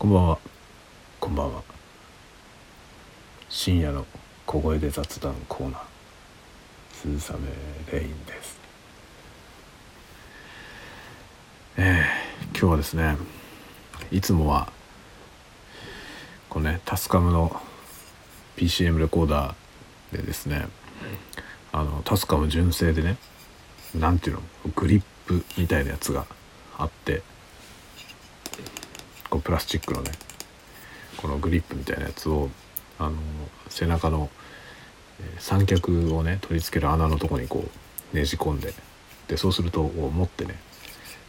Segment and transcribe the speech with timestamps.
[0.00, 0.38] こんばんは。
[1.20, 1.62] こんばんは。
[3.50, 4.06] 深夜の
[4.46, 5.80] 小声で雑談コーナー。
[6.94, 7.46] 鈴雨
[7.92, 8.58] レインです。
[11.76, 13.18] えー、今日はですね
[14.10, 14.72] いつもは
[16.48, 17.60] このねタスカムの
[18.56, 20.66] PCM レコーダーでですね
[21.72, 23.18] あのタスカム純正でね
[23.94, 24.42] なんていうの
[24.74, 26.24] グリップみたいなやつが
[26.78, 27.22] あって
[29.30, 30.10] こうプラスチックのね
[31.16, 32.50] このグリップみたいなやつを
[32.98, 33.16] あの
[33.68, 34.28] 背中の
[35.38, 37.64] 三脚をね取り付ける穴のとこにこ
[38.12, 38.74] うねじ込んで
[39.28, 40.56] でそうすると持ってね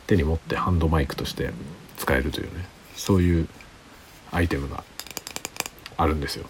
[0.07, 1.51] 手に持ってハンドマイクとして
[1.97, 2.65] 使えるというね
[2.95, 3.47] そういう
[4.31, 4.83] アイテムが
[5.97, 6.45] あるんですよ。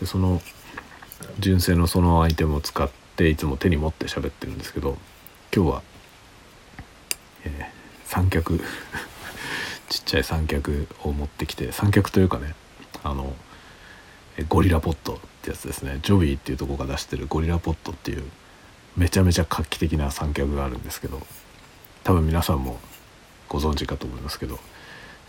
[0.00, 0.40] でその
[1.38, 4.96] 純正のそのアイテムを使っていつも手に持って喋ってるんですけど
[5.54, 5.82] 今日は、
[7.44, 7.64] えー、
[8.04, 8.60] 三脚
[9.88, 12.54] ちっちゃい三脚を持ってきて三脚というかね
[13.02, 13.34] あの
[14.48, 15.98] ゴリラポットってやつですね。
[16.02, 18.24] ジョビーっていうとこが出してるゴリラポットっていう
[18.96, 21.20] めちゃめちゃ画期的な三脚があるんですけど
[22.04, 22.78] 多分皆さんも
[23.48, 24.58] ご存知かと思いますけど、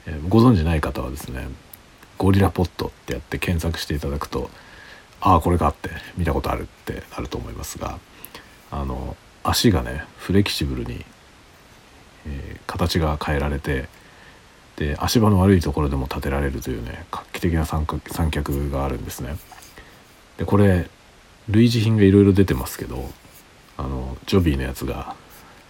[0.05, 1.47] えー、ご存知ない方はですね
[2.17, 4.49] ゴリラポットってやって検索していただくと
[5.19, 7.99] ああこれかって見たことあるってなると思いますが
[8.71, 11.05] あの足がねフレキシブルに、
[12.25, 13.89] えー、形が変えられて
[14.77, 19.35] で足場の悪いところでも立てられるというね画期的な三三脚があるんですね。
[20.37, 20.89] でこれ
[21.49, 23.09] 類似品がいろいろ出てますけど
[23.77, 25.15] あのジョビーのやつが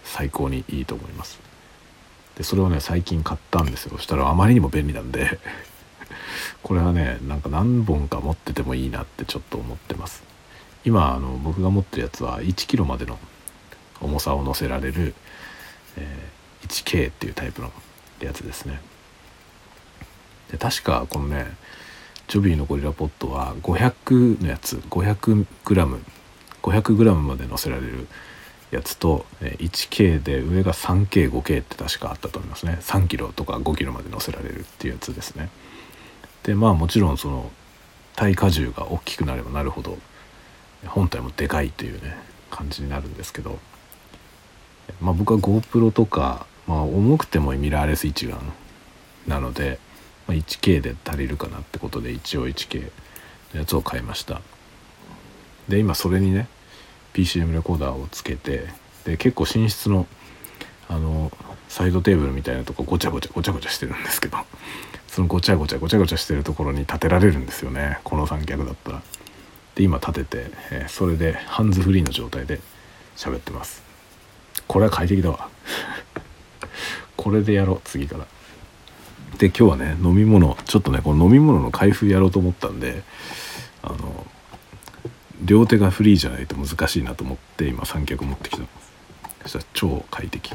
[0.04, 1.40] 最高にいいと思います。
[2.36, 5.40] でそれをね最近買ったんですよそしたらあまりにも便利なんで
[6.62, 10.22] これはねなんか何本か持っててもいいなってちょっと思ってます
[10.84, 13.18] 今あの僕が持ってるやつは1 k g までの
[14.00, 15.14] 重さを乗せられる、
[15.96, 17.72] えー、1K っていうタイプの
[18.20, 18.80] やつですね
[20.50, 21.46] で確かこのね
[22.28, 28.06] ジョビーのゴリラポットは500のやつ 500g500g まで乗せられる
[28.70, 32.78] やつと 1K で上が 3K5K って確かあったと思いますね。
[32.82, 35.48] 3kg とか 5kg まで乗せられるっていうやつですね。
[36.42, 37.50] でまあもちろんその
[38.14, 39.96] 耐荷重が大きくなればなるほど
[40.86, 42.16] 本体もでかいというね
[42.50, 43.58] 感じになるんですけど
[45.00, 48.38] まあ僕は GoPro とか、まあ、重くてもミラーレス一眼
[49.26, 49.78] なので
[50.28, 52.82] まあ、1K で足りるかなってことで一応 1K
[53.54, 54.42] のやつを買いました。
[55.68, 56.46] で今それにね
[57.14, 58.68] PCM レコーダーをつけて
[59.04, 60.06] で結構寝室の
[60.88, 61.32] あの
[61.68, 64.38] サイドテーブルみたいなとこごちゃごちゃごちゃごちゃしてるんですけど
[65.08, 69.02] そのごちゃごちゃごちゃごちゃしてるところに立てられるんですよねこの三脚だったら。
[69.74, 72.60] で今立てて、えー、それでハンズフリーの状態で
[73.16, 73.82] 喋ってます。
[74.66, 75.48] これは快適だわ。
[77.16, 78.26] これでやろう次から。
[79.36, 83.02] で今日はね飲み物ちょっとねこの飲み物の開封やろうと思ったんで
[83.82, 84.26] あの
[85.44, 88.64] 両手がフリーじゃないと難しいなと思って今三脚持ってきた。
[89.42, 90.52] そしたら超快適。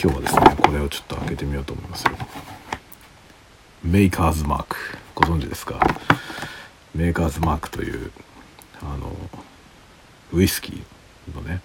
[0.00, 2.12] 今日はですねこれをちょっと開けてみようと思いますよ。
[3.82, 4.76] メーカーズマーク。
[5.16, 5.80] ご存知ですか？
[6.94, 8.12] メーカーズマークという
[8.80, 9.10] あの
[10.32, 11.60] ウイスキーのね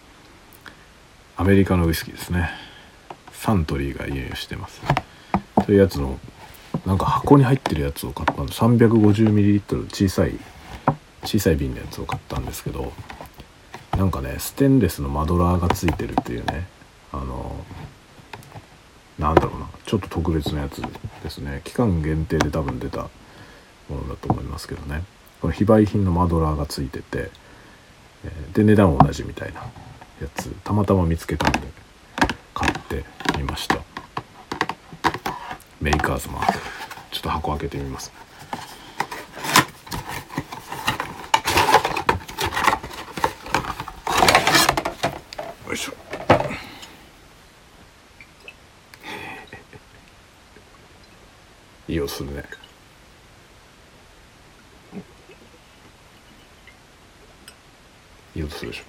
[1.36, 2.50] アメリカのウイスキーですね。
[3.34, 4.82] サントリーが輸入してます。
[5.68, 6.18] そういうやつの
[6.86, 10.32] なんか箱に入ってるやつを買ったの 350ml 小さい
[11.26, 12.94] 小さい瓶のやつを買ったんですけど
[13.98, 16.68] なんかねステンレスのマドラーがついてるっていうね
[17.12, 17.66] あの
[19.20, 20.82] なんだろうなちょっと特別なやつ
[21.22, 21.62] ですね。
[21.66, 23.10] 期間限定で多分出た
[23.90, 25.04] ものだと思いますけどね。
[25.42, 27.30] この非売品のマドラーがついてて
[28.54, 29.62] で値段同じみたいな
[30.22, 31.60] やつたまたま見つけたんで
[32.54, 33.04] 買って
[33.38, 33.87] みました。
[35.80, 36.60] メーカーズマーク
[37.12, 38.12] ちょっと箱開けてみます。
[45.68, 45.94] よいしょ。
[51.88, 52.44] いい音するね。
[58.36, 58.84] いい音するでしょ。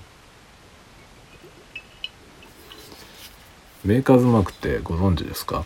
[3.84, 5.64] メーカーズマークってご存知ですか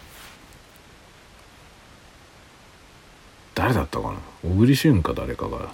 [3.55, 5.73] 誰だったかな小栗旬か誰かが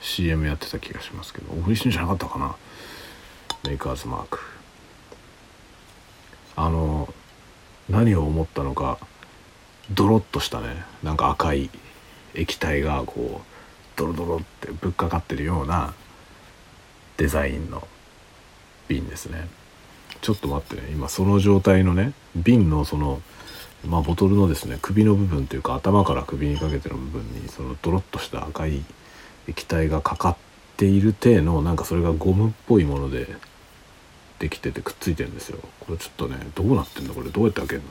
[0.00, 2.56] CM やってた気がしますけど小栗旬じゃなかったかな？
[3.64, 4.40] メーカーズマーク。
[6.56, 7.12] あの
[7.88, 8.98] 何を思ったのか
[9.92, 10.82] ドロッとしたね。
[11.02, 11.70] なんか赤い
[12.34, 13.46] 液体がこう
[13.96, 15.94] ドロドロってぶっかかってるような
[17.16, 17.86] デザインの
[18.88, 19.48] 瓶ですね。
[20.20, 20.88] ちょっと待ってね。
[20.90, 23.22] 今その状態のね瓶のその
[23.86, 28.82] まあ、ボトルのですね首の部分というか頭から首にかけての部分にそのドロッとした赤い
[29.46, 30.36] 液体がかかっ
[30.76, 33.28] ている体のなんかそれがゴムっぽいもので
[34.40, 35.58] できててくっついてるんですよ。
[35.80, 37.14] これちょっとねどうなってんだ？
[37.14, 37.82] これどうやって開ける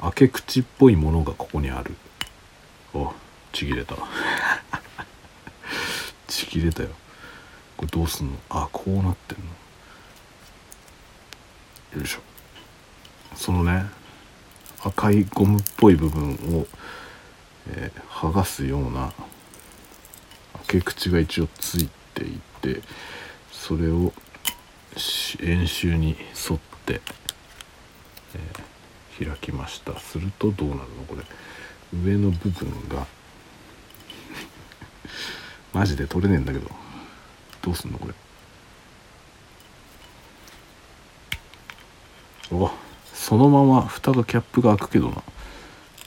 [0.00, 0.10] の？
[0.10, 1.94] 開け口っぽいものがここにある。
[2.94, 3.12] お
[3.52, 3.96] ちぎれた。
[6.28, 6.88] ちぎれたよ。
[7.76, 8.38] これどうすんの？
[8.48, 9.38] あこうなってん
[11.94, 11.98] の。
[11.98, 12.20] よいしょ。
[13.34, 13.84] そのね
[14.82, 16.66] 赤いゴムっぽい部分を、
[17.68, 19.12] えー、剥がすような
[20.68, 22.80] 開け口が一応ついていて
[23.52, 24.12] それを
[25.42, 26.16] 円周に
[26.50, 27.00] 沿って、
[28.34, 29.98] えー、開きました。
[29.98, 30.86] するとどうなるの？
[31.06, 31.22] これ
[31.92, 33.06] 上の部分が
[35.74, 36.68] マジで取れねえんだけど
[37.62, 38.14] どうすんのこれ？
[42.52, 42.89] お
[43.30, 45.22] そのまま蓋がキャップが開くけどな。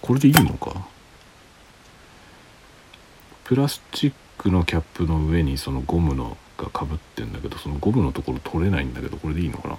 [0.02, 0.86] これでいいのか？
[3.46, 9.78] プラスチックのキャップの上にそのゴムのがかぶってんだけどそのゴムのところ取れないんだけどこれでいいのかな？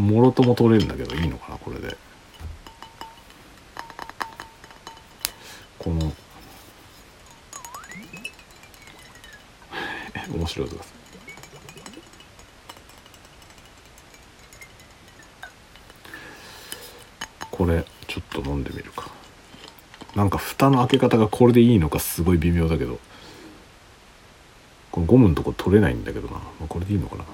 [0.00, 1.58] もろとも取れるんだけどいいのかな？
[1.58, 1.96] これで。
[5.80, 6.12] この
[10.34, 10.94] 面白い音がす
[17.50, 19.08] これちょっと飲んでみるか。
[20.16, 22.98] なんか蓋の開け方がこれでいいのかすごい微妙だけど。
[24.90, 27.24] このゴムのとこ取れないんだけどな、まあ、これでいいのかな。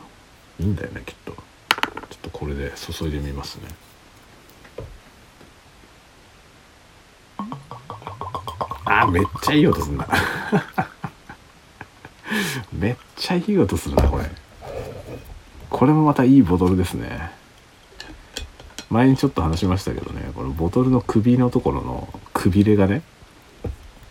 [0.61, 1.32] いいんだよねきっと。
[1.32, 3.69] ちょっとこれで注いでみますね。
[8.87, 10.08] あめっちゃいい音すんな。
[12.72, 14.25] めっちゃいい音するなこれ。
[15.69, 17.31] これもまたいいボトルですね。
[18.90, 23.02] 前にちょっと話しましたけどねこのボトルの首のところのくびれがね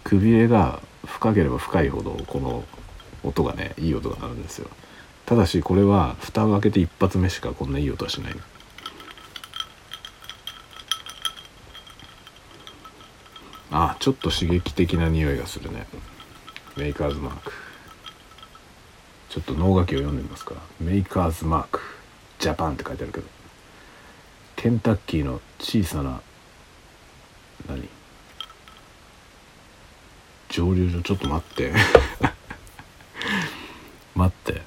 [0.06, 2.64] くびれが深ければ深いほどこの
[3.24, 4.70] 音がねいい音が鳴るんですよ。
[5.26, 8.36] ただしこれは蓋を開けて一発目しかこんないい音はしない。
[13.72, 15.86] あちょっと刺激的な匂いがするね。
[16.76, 17.52] メーカーズマーク。
[19.30, 21.81] ちょっと脳書きを読んでみますかメーカーズマーク
[22.40, 23.28] ジャパンって書いてあるけど。
[24.56, 26.22] ケンタッキーの小さな
[27.68, 27.88] 何？
[30.50, 31.02] 蒸留所？
[31.02, 31.72] ちょっと待って。
[34.16, 34.62] 待って。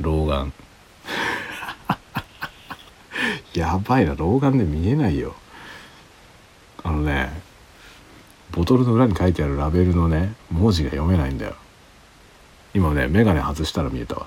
[0.00, 0.52] 老眼。
[3.54, 4.14] やばいな。
[4.14, 5.34] 老眼で見えないよ。
[6.84, 7.42] あのね
[8.50, 11.56] ボトルの裏に書いてあるラベルのね文字が読めないんだよ。
[12.74, 14.26] 今ね眼鏡外したら見えたわ。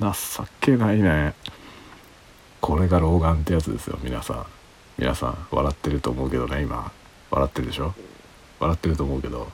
[0.12, 0.12] 情
[0.60, 1.34] けないね。
[2.60, 4.46] これが老眼ってやつですよ皆さん。
[4.98, 6.90] 皆さん笑ってると思うけどね今。
[7.30, 7.94] 笑ってるでしょ？
[8.60, 9.50] 笑ってると思うけど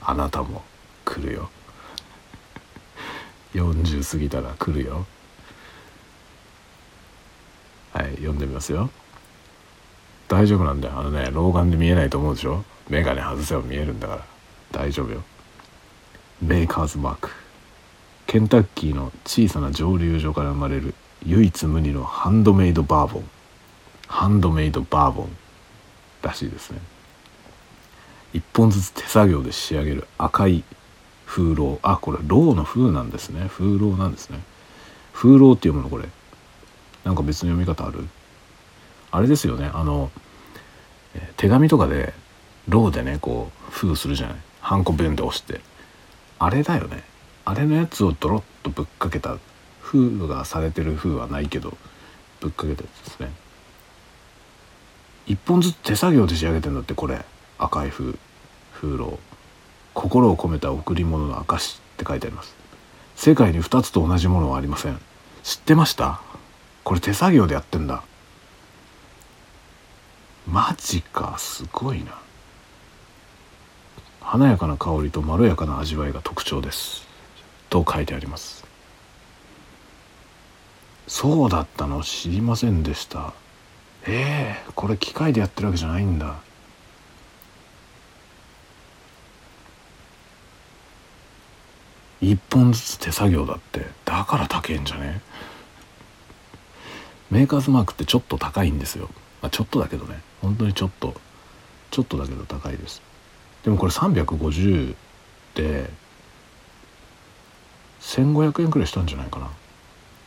[0.00, 0.62] あなたも
[1.04, 1.50] 来るよ。
[3.54, 5.06] 40過ぎたら来るよ。
[7.92, 8.90] はい読んでみますよ。
[10.28, 10.98] 大丈夫なんだよ。
[10.98, 12.64] あのね老眼で見えないと思うでしょ？
[12.88, 14.24] 眼鏡外せば見えるんだから。
[14.72, 15.22] 大丈夫よ。
[16.42, 17.30] メーカーズマーク
[18.26, 23.24] ケンタッキーの小さな蒸留所から生まれる唯一無二のハンドメイドバーボン。
[24.08, 25.36] ハンドメイドバーボン。
[26.22, 26.80] らしいですね。
[28.32, 30.64] 一本ずつ手作業で仕上げる赤い
[31.24, 33.48] 風浪あこれローの風なんですね。
[33.48, 34.40] 風浪なんですね。
[35.12, 36.08] 風浪って読むのこれ。
[37.04, 38.06] なんか別の読み方ある？
[39.10, 39.70] あれですよね。
[39.72, 40.10] あの
[41.36, 42.12] 手紙とかで
[42.68, 44.36] ローでねこう封するじゃない。
[44.60, 45.60] ハンコペンで押して。
[46.38, 47.04] あれだよね。
[47.44, 49.38] あれのやつをドロッとぶっかけた
[49.80, 51.76] 封がされてる封はないけど
[52.40, 53.30] ぶっかけたやつですね。
[55.26, 57.24] 一本ずつ手作業で仕上げてんだってこれ。
[57.56, 58.18] 赤い封
[58.74, 59.18] 風浪
[59.94, 62.54] 心を込めた贈り物の証って書いてあります。
[63.14, 65.00] 世界に2つと同じものはありません。
[65.44, 66.20] 知ってました？
[66.82, 68.02] これ手作業でやってんだ。
[70.48, 71.36] マジか。
[71.38, 72.18] すごいな。
[74.34, 77.06] 華やかな香りとまろやかな味わいが特徴です。
[77.70, 78.66] と書いてあります。
[81.06, 82.02] そうだったの？
[82.02, 83.32] 知りませんでした。
[84.08, 86.34] ええー、これ機械でやってるわけじゃないんだ。
[92.20, 93.86] 一本ずつ手作業だって。
[94.04, 95.20] だから高えんじゃね？
[97.30, 99.10] メーカーズマークってちょっと高いんですよ、
[99.42, 100.18] まあ、ちょっとだけどね。
[100.42, 101.14] 本当にちょっと。
[101.92, 103.00] ちょっとだけど高いです。
[103.64, 104.94] でもこれ350
[105.54, 105.88] で
[108.00, 109.48] 1500円くらいしたんじゃないかな。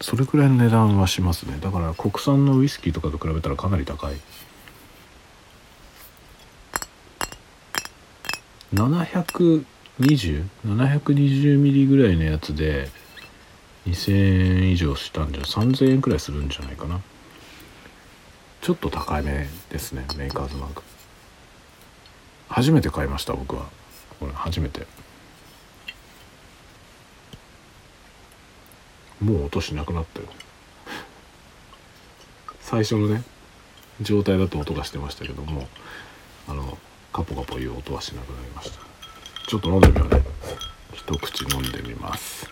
[0.02, 1.60] それくらいの値段はしますね。
[1.62, 4.16] だから国産のウイスキーとかと比べたらかなり高い。
[8.74, 12.90] 720720ミリぐらいのやつで
[13.88, 17.00] 2000円以上したんじゃ3000円くらいするんじゃないかな。
[18.62, 20.84] ちょっと高めですねメーカーズマーク。
[22.50, 23.68] 初めて買いました僕は。
[24.20, 24.88] これ初めて。
[29.22, 30.28] もう音しなくなったよ。
[32.62, 33.24] 最初のね
[34.02, 35.68] 状態だと音がしてましたけども
[36.48, 36.78] あの
[37.14, 38.80] カポカポいう音はしなくなりました。
[39.48, 40.24] ちょっと飲んでみようね。
[40.94, 42.50] 一口飲んでみます。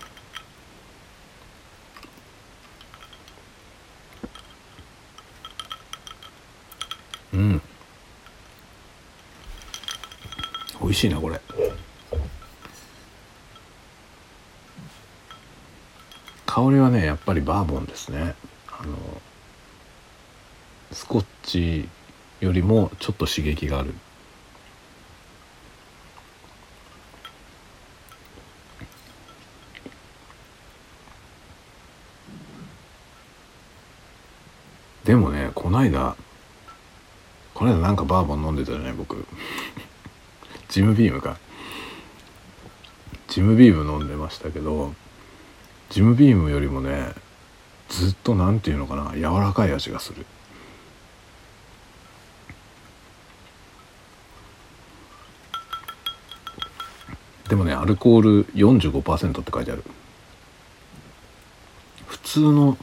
[7.34, 7.62] うん。
[10.82, 11.40] 美味しいなこれ。
[16.46, 18.36] 香りはねやっぱりバーボンですね。
[18.70, 18.96] あの
[20.92, 21.90] スコッチ
[22.40, 23.94] よりもちょっと刺激がある。
[35.04, 36.16] でもねこないだ
[37.54, 39.28] この間なんかバーボン飲んでたじゃない僕。
[40.76, 41.38] ジムビームか。
[43.30, 44.94] ジムビーム飲んでましたけど
[45.90, 47.14] ジムビームよりもね
[47.88, 50.26] ずっと何て言うのかな柔らかい味がする。
[57.48, 59.84] でもねアルコール45%って書いてある。
[62.06, 62.78] 普通の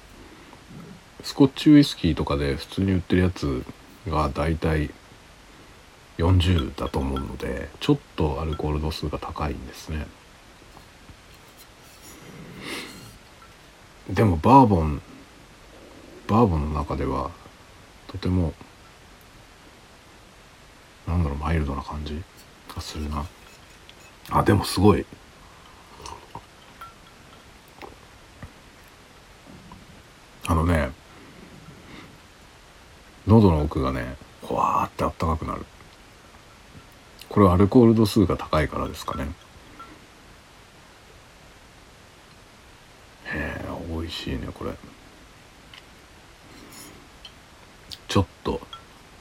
[1.22, 3.62] スコッチウイスキーとかで普通に売ってるやつ
[4.08, 4.88] がだいたい
[6.18, 10.06] 40だと思うのでちょっとアルコール度数が高いんですね。
[14.10, 15.00] でもバーボン
[16.26, 17.30] バーボンの中では
[18.08, 18.52] とても
[21.06, 22.22] なんだろうマイルドな感じ
[22.74, 23.24] がするな。
[24.30, 25.06] あでもすごい。
[30.46, 30.90] あのね
[33.26, 35.64] 喉の奥がねほわーってあったかくなる。
[37.32, 39.26] これはアルコール度数が高いからですかね。
[43.24, 44.72] へえ美味しいねこれ。
[48.06, 48.60] ちょっと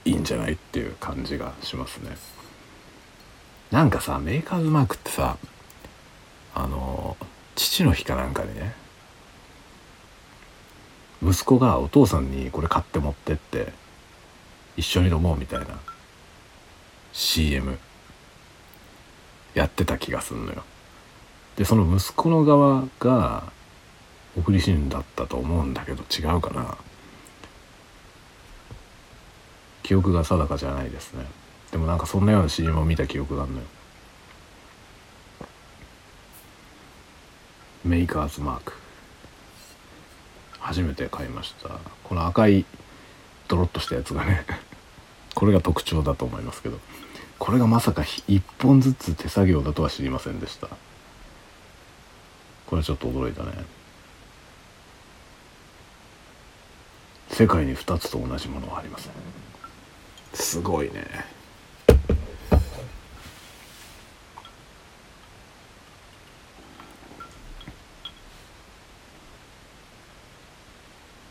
[0.04, 2.18] いいんじゃないっていう感じがしますね。
[3.72, 5.38] なんかさメーカーズマークってさ
[6.54, 7.16] あの
[7.56, 8.74] 父の日かなんかにね
[11.24, 13.72] 息子がお父さんにこれ買って持ってって
[14.76, 15.80] 一緒に飲もうみたいな
[17.14, 17.80] CM
[19.54, 20.64] やってた気がすんのよ。
[21.56, 23.52] でその息子の側が
[24.36, 26.78] 小栗旬だったと思うんだけど違うかな。
[29.84, 31.26] 記憶が定かじゃないですね。
[31.72, 33.66] でもなんかそんなような CM を見た記憶があるのよ。
[37.84, 38.74] メーカーズマーク。
[40.60, 41.70] 初めて買いました。
[42.04, 42.66] この赤い
[43.48, 44.46] ドロッとしたやつがね。
[45.34, 46.80] これが特徴だと思いますけど。
[47.42, 50.68] これがまさか1本ずつ手作業だとは知りませんでした。
[52.68, 53.52] これちょっと驚いたね。
[57.32, 59.12] 世界に2つと同じものはありません。
[60.36, 61.04] すごいね。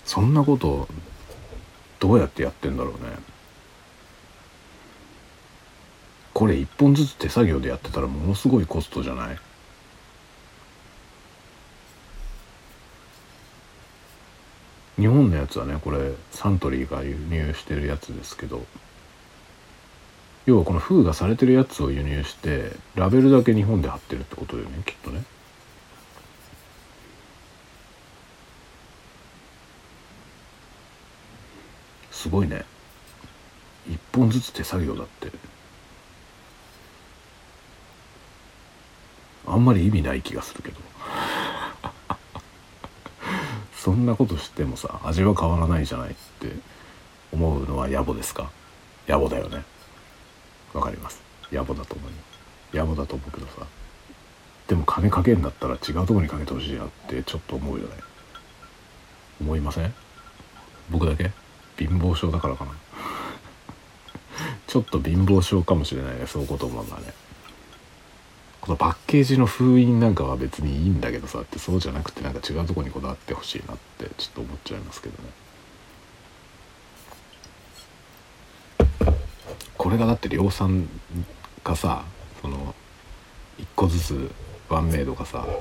[0.04, 0.88] そんなこと
[2.00, 3.39] どうやってやってんだろうね。
[6.32, 9.38] これ一本ずつ手作業でやってたらものすごいコストじゃない？
[14.96, 18.64] 日本のやつはねこれサントリーが輸入してるやつですけど
[20.46, 25.22] 要はこの封がされてるやつを輸入してラベルだけ日本で貼ってるってことだよねきっとね。
[32.10, 32.66] すごいね。
[33.88, 35.30] 一本ずつ手作業だって。
[39.52, 40.76] あんまり意味ない気がするけど。
[43.76, 46.52] そんなことしてもさ味は変わらないじゃないって
[47.32, 48.50] 思うのは野暮ですか？
[49.08, 49.64] 野暮だよね。
[50.74, 51.22] わかります。
[51.50, 52.18] 野暮だと思いま
[52.72, 53.66] す野暮だと思うけどさ。
[54.68, 57.94] でも金かけんだったら違うとこにかけてほしいなってちょっと思うよね。
[59.40, 59.92] 思いません？
[60.90, 61.32] 僕だけ？
[61.78, 62.72] 貧乏症だからかな。
[64.68, 67.12] ちょっと貧乏症かもしれないねそういうこと思うのはね。
[68.70, 75.28] のパッケージの封印なんかは別にいいんだけどさってそうじゃなくてなんか違うとこにこだわってほしいなってちょっと思っちゃいますけどね。
[79.76, 80.88] これがだって量産
[81.64, 82.04] かさ
[82.42, 82.74] その
[83.58, 84.30] 1個ずつ
[84.68, 85.52] ワンメイドがさっ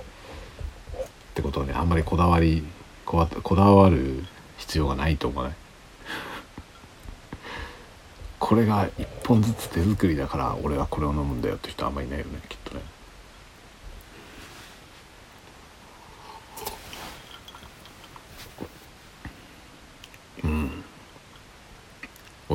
[1.33, 2.63] てことはねあんまりこだわり
[3.05, 4.23] こわこだわる
[4.57, 5.55] 必要がないと思わない？
[8.39, 12.81] これが1本ずつ手作りだから俺はこれを飲むんだよって人あんまりいないよねきっとね。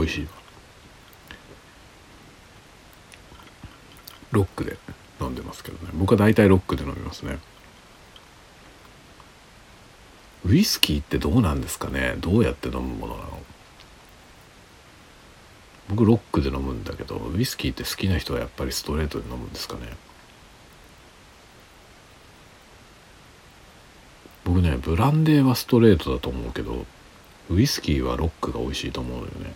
[0.05, 0.29] 美味しい。
[4.33, 4.77] ロックで
[5.21, 5.91] 飲んでますけどね。
[5.95, 7.39] 僕は大体ロックで飲みますね。
[10.45, 12.17] ウイスキーってどうなんですかね？
[12.19, 13.43] どうやって飲むものなの？
[15.89, 19.81] 僕ロックで飲むんだけどウイスキーって好きな人はやっぱりストレートで飲むんですかね？
[24.45, 26.85] 僕ねブランデーはストレートだと思うけど
[27.51, 29.55] ウイスキーはロックが美味しいと思うよね。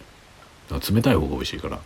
[0.71, 1.81] 冷たい方が美味しいから。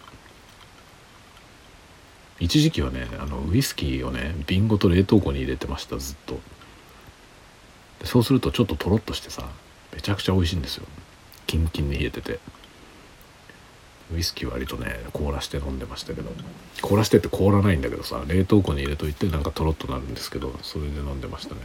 [2.40, 6.40] 一時期はねあのウイスキーをね瓶ごと冷凍庫に入れてましたずっと。
[8.04, 9.48] そうするとちょっととろっとしてさ
[9.94, 10.86] めちゃくちゃ美味しいんですよ。
[11.46, 12.40] キンキンに冷えてて。
[14.12, 16.30] ウイスキー割とね凍らして飲んでましたけど。
[16.82, 21.60] 凍らしてって凍らないんだけどさ冷凍庫に入れといてなんかとろっとなるんですけどそれで飲んでましたね。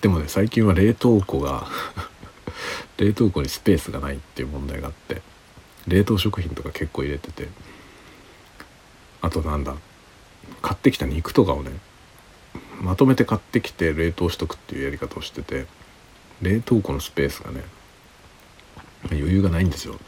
[0.00, 1.66] でもね最近は冷凍庫が
[3.02, 5.22] 冷凍庫にスペースがないっていう問題があって
[5.88, 7.48] 冷凍食品とか結構入れてて
[9.20, 9.74] あとなんだ
[10.60, 11.72] 買ってきた肉とかをね
[12.80, 15.66] まとめて買ってきて冷凍しとくっていうやり方をしてて
[16.42, 17.64] 冷凍庫のスペースがね
[19.10, 19.98] 余裕がないんですよ。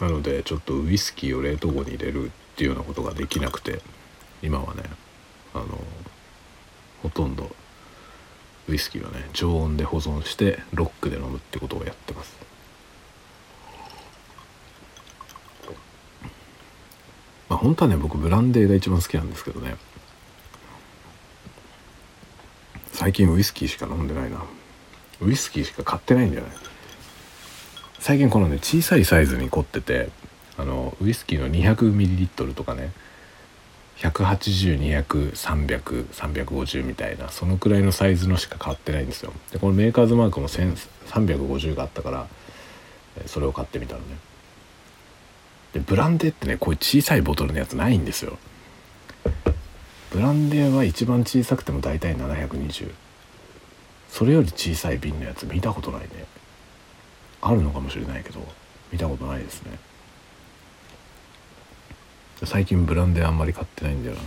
[0.00, 3.80] なのでちょっとウイスキーを冷凍庫に入れるっていうようなことができなくて
[4.42, 4.82] 今はね
[5.54, 5.66] あの
[7.02, 7.54] ほとんど
[8.68, 12.36] ウイスキーはね常温で保存してロックで飲むってことをやってます。
[17.48, 19.76] まあ本当はね僕ブランデーが一番好きなんですけどね。
[22.92, 24.42] 最近ウイスキーしか飲んでないな。
[25.20, 26.50] ウイスキーしか買ってないんじゃない
[27.98, 30.10] 最近このね小さいサイズに凝ってて
[30.58, 32.92] あのウイスキーの 200ml とかね
[33.98, 39.32] 180200300350みたいなそのくらいのサイズのしか買ってないんですよ。
[39.52, 42.26] でこのメーカーズマークも1350があったから
[43.26, 44.18] それを買ってみたのね。
[45.72, 48.38] でブランデーってねこういう小さいボトルのやつないんですよ。
[50.10, 52.92] ブランデーは一番小さくても大体720
[54.08, 56.08] それより小さい瓶のやつ見たことないね。
[57.40, 58.40] あるのかもしれないけど
[58.92, 59.78] 見たことないですね。
[62.44, 64.22] 最近ブランデーあんまり買ってないんだよな。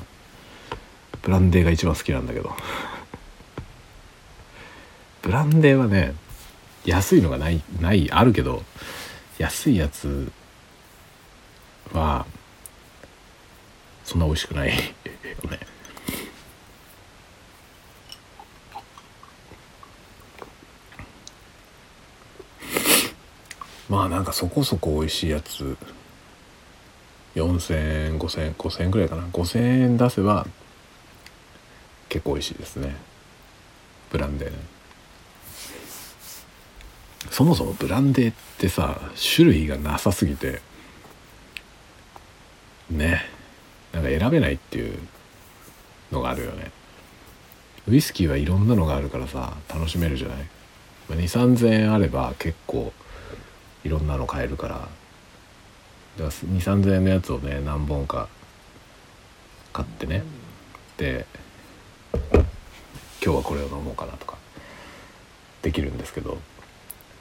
[1.21, 2.55] ブランデーが一番好きなんだけど。
[5.21, 6.15] ブランデーはね
[6.85, 8.63] 安いのがないないあるけど
[9.37, 10.31] 安いやつ
[11.93, 12.25] は
[14.03, 14.69] そんな美味しくない。
[14.69, 14.75] よ
[15.51, 15.59] ね
[23.87, 25.75] まあなんかそこそこ美味しいやつ
[27.39, 29.23] 4,000円5,000円5,000円ぐらいかな。
[29.23, 30.45] 5,000円出せば
[32.09, 32.95] 結構美味しいですね。
[34.11, 34.51] ブランデー。
[34.51, 34.57] ね
[37.29, 38.99] そもそもブランデーってさ
[39.35, 40.61] 種類がなさすぎて
[42.89, 43.25] ね。
[43.93, 44.97] なんか選べないっていう
[46.11, 46.71] のがあるよね。
[47.87, 50.37] ウイスキーはいろんなのがあるからさ楽しめるじゃない。
[51.09, 52.93] 2,3,000円あれば結構
[53.83, 54.87] いろんなの買えるから
[56.27, 58.27] 2,3,000円のやつをね何本か
[59.73, 60.23] 買ってね。
[60.97, 61.25] で
[63.23, 64.37] 今日はこれを飲もうかなとか
[65.61, 66.37] できるんですけど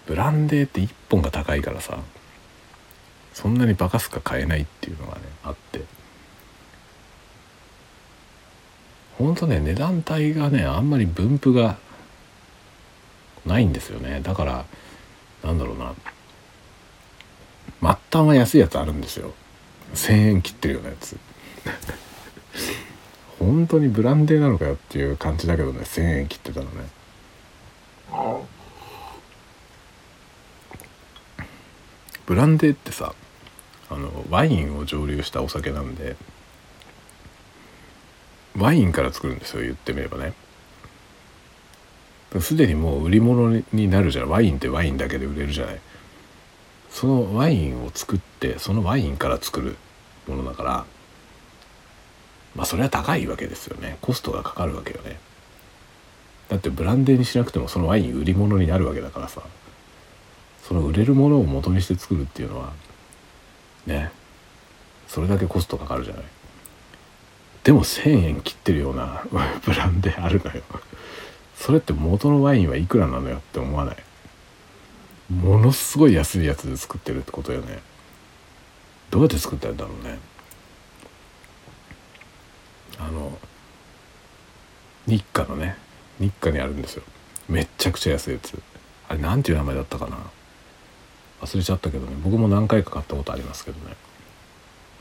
[0.06, 1.98] ブランデーって1本が高いからさ
[3.34, 5.82] そんなにバカすか買えないっていうのがねあって。
[9.18, 11.76] ほんとね値段帯がねあんまり分布が
[13.44, 14.20] ないんですよね。
[14.22, 14.64] だから
[15.42, 15.92] なんだろうな
[17.80, 19.32] 末端は安いやつあるんですよ。
[19.94, 21.16] 1,000円切ってるようなやつ。
[23.38, 26.88] 本当にブランデーなのかよっていう感じだけどね1,000円切ってたのね。
[32.26, 33.14] ブランデーってさ
[33.90, 36.16] あのワインを蒸留したお酒なんで
[38.56, 40.34] ワインから作るんですよ言ってみればね。
[42.40, 44.28] すでにもう売り物になるじゃん。
[44.28, 45.80] ワインってワインだけで売れるじゃない。
[46.90, 49.76] そのワインを作ってそのワインから作る
[50.26, 50.84] ものだから
[52.54, 53.98] まあそれは高いわけですよね。
[54.00, 55.18] コストがかかるわけよね。
[56.48, 59.42] だってブランデーにしなくてもそのワイン売り物になるわけだからさ。
[60.62, 62.72] その売れるものを元にして作るっていうのは
[63.86, 64.10] ね。
[65.06, 66.24] それだけコストかかるじゃない。
[67.64, 69.22] でも1,000円切ってるような
[69.64, 70.62] ブランデーあるのよ。
[71.56, 73.96] それって元のワインはいくらなのよって思わない？
[75.30, 77.80] ものすごい安いやつで作ってるってことよね。
[79.10, 80.18] どうやって作ったんだろうね。
[82.98, 83.38] あの
[85.06, 85.76] 日課のね。
[86.18, 87.02] 日課にあるんですよ。
[87.48, 88.60] めっちゃくちゃ安いやつ。
[89.08, 90.18] あれなんていう名前だったかな。
[91.40, 92.16] 忘れちゃったけどね。
[92.22, 93.94] 僕も何回か買ったことありますけどね、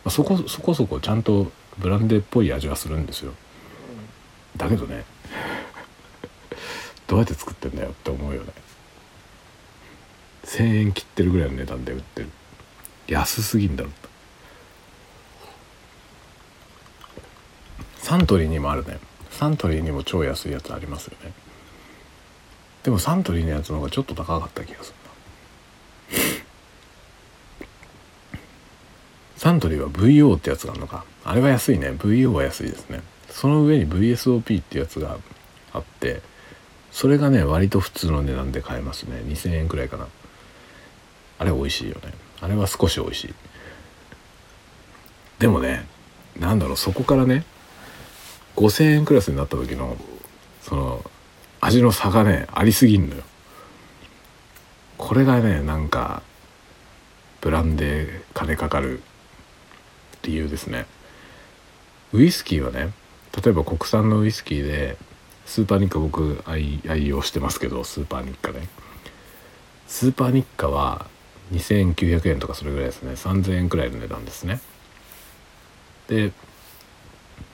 [0.09, 3.33] そこそこそこちゃんとブランデーっぽい味はするんですよ。
[4.55, 5.03] だけどね。
[7.07, 8.53] どうやって作ってんだよって思うよね。
[10.47, 12.29] 1,000円切ってるぐらいの値段で売ってる。
[13.07, 13.89] 安すぎんだろ
[17.97, 18.99] サントリーにもあるね。
[19.31, 21.33] サントリーにも超安いやつありますよね。
[22.83, 24.93] でもサントリーのやつの方がちょっと高かった気がす
[26.11, 26.27] るな。
[29.35, 31.05] サントリーは VO ってやつがあるのか。
[31.25, 31.91] あれは安いね。
[31.91, 33.01] VO は安いですね。
[33.29, 35.17] その上に VSOP ってやつが
[35.73, 36.21] あって
[36.91, 39.21] それがね割と普通の値段で買えますね。
[39.25, 40.07] 2000円くらいかな。
[41.39, 42.13] あれ美味しいよね。
[42.41, 43.33] あれは少し美味しい。
[45.39, 45.85] でもね
[46.39, 47.43] なんだろうそこからね
[48.55, 49.97] 5,000円クラスになった時の
[50.61, 51.03] その
[51.61, 53.23] 味の差がねありすぎんのよ。
[54.97, 56.23] これがねなんか
[57.41, 59.01] ブランデー金かかる
[60.23, 60.85] 理由ですね。
[62.13, 62.91] ウイスキーはね
[63.43, 64.97] 例えば国産のウイスキーで
[65.45, 68.67] スーパーニッカ僕愛愛用してますけどスーパーニッカね。
[69.87, 71.05] スーパーニッカは
[71.51, 73.13] 2900円とかそれぐらいですね。
[73.13, 74.59] 3000円くらいの値段ですね。
[76.07, 76.31] で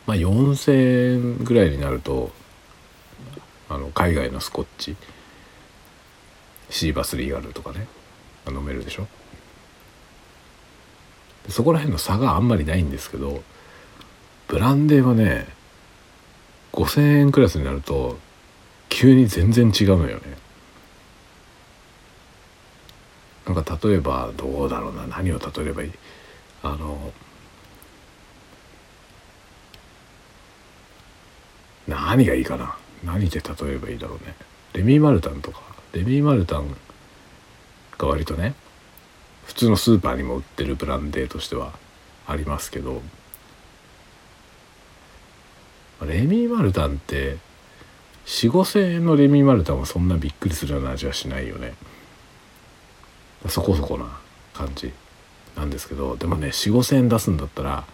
[0.06, 2.32] まあ4000円ぐらいになると
[3.70, 4.96] あの海外のスコッチ
[6.70, 7.88] シーバスリーガルとかね
[8.48, 9.08] 飲めるでしょ？
[11.50, 13.44] そこら辺の差があんまりないんですけど
[14.48, 15.48] ブランデーはね
[16.74, 18.18] 5,000円クラスになると
[18.90, 20.43] 急に全然違うのよね。
[23.46, 25.92] なんか例えばどうだろうな何を例えればいい？
[26.64, 27.12] あの
[31.88, 32.78] 何がいいかな？
[33.04, 34.34] 何で例えばいいだろうね？
[34.74, 36.76] レミー・マルタンとかレミー・マルタン
[37.98, 38.56] が割とね
[39.46, 41.74] 普通のスーパーにも売ってるブランデーとしては
[42.26, 43.02] ありますけど
[46.08, 47.38] レミー・マルタンって
[48.26, 51.74] 4 5千円のレミー・マルタンはそんなびっくりするような味はしないよね。
[53.50, 54.06] そこそこな
[54.54, 54.92] 感じ
[55.56, 57.86] なんですけどでもね4 5千円出すんだったら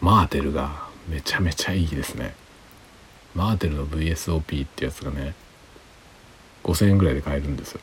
[0.00, 2.34] マーテルがめちゃめちゃいいですね。
[3.34, 5.34] マーテルの VSOP ってやつがね
[6.62, 7.80] 5,000円ぐらいで買えるんですよ。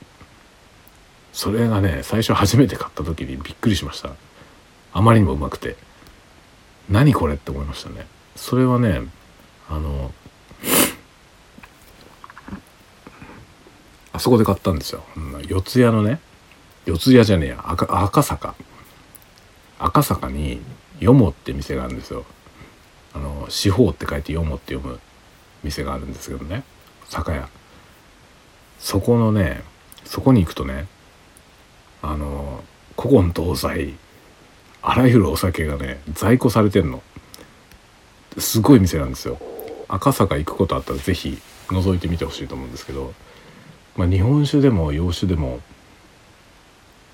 [1.33, 4.11] それがね最初初めて買った時にびっくりしました。
[4.93, 5.75] あまりにもうまくて。
[6.89, 8.05] 何これって思いましたね。
[8.35, 9.01] それはね
[9.69, 10.11] あの
[14.11, 15.03] あそこで買ったんですよ。
[15.47, 16.19] 四谷のね
[16.85, 17.63] 四谷じゃねえや。
[17.65, 18.55] 赤赤坂。
[19.79, 20.61] 赤坂に
[20.99, 22.25] 「よも」って店があるんですよ。
[23.13, 24.99] あの四方って書いて「よも」って読む
[25.63, 26.63] 店があるんですけどね。
[27.09, 27.49] 酒屋。
[28.79, 29.63] そこのね
[30.05, 30.87] そこに行くとね
[32.01, 32.63] あの
[32.97, 33.93] 古今東西
[34.81, 37.01] あらゆるお酒がね在庫されてんの。
[38.37, 39.39] すごい店なんですよ。
[39.87, 43.13] 赤坂行くことあったら是非覗いてみてほしいと思うんですけど、
[43.97, 45.59] まあ、日本酒でも洋酒でも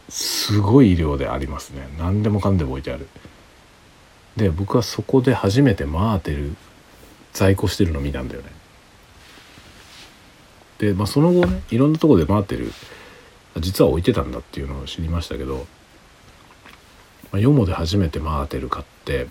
[0.09, 1.87] すごい量でありますね。
[1.97, 3.07] 何でもかんでも置いてある。
[4.37, 6.55] で僕はそこで初めてマーテル
[7.33, 8.49] 在庫してるの見たんだよね。
[10.77, 12.71] で、まあ、その後ねいろんなとこでマーテル
[13.59, 15.65] 実は置いてたんだっていうのを知りましたけど、
[17.31, 19.27] まあ、ヨモで初めてマーテル買って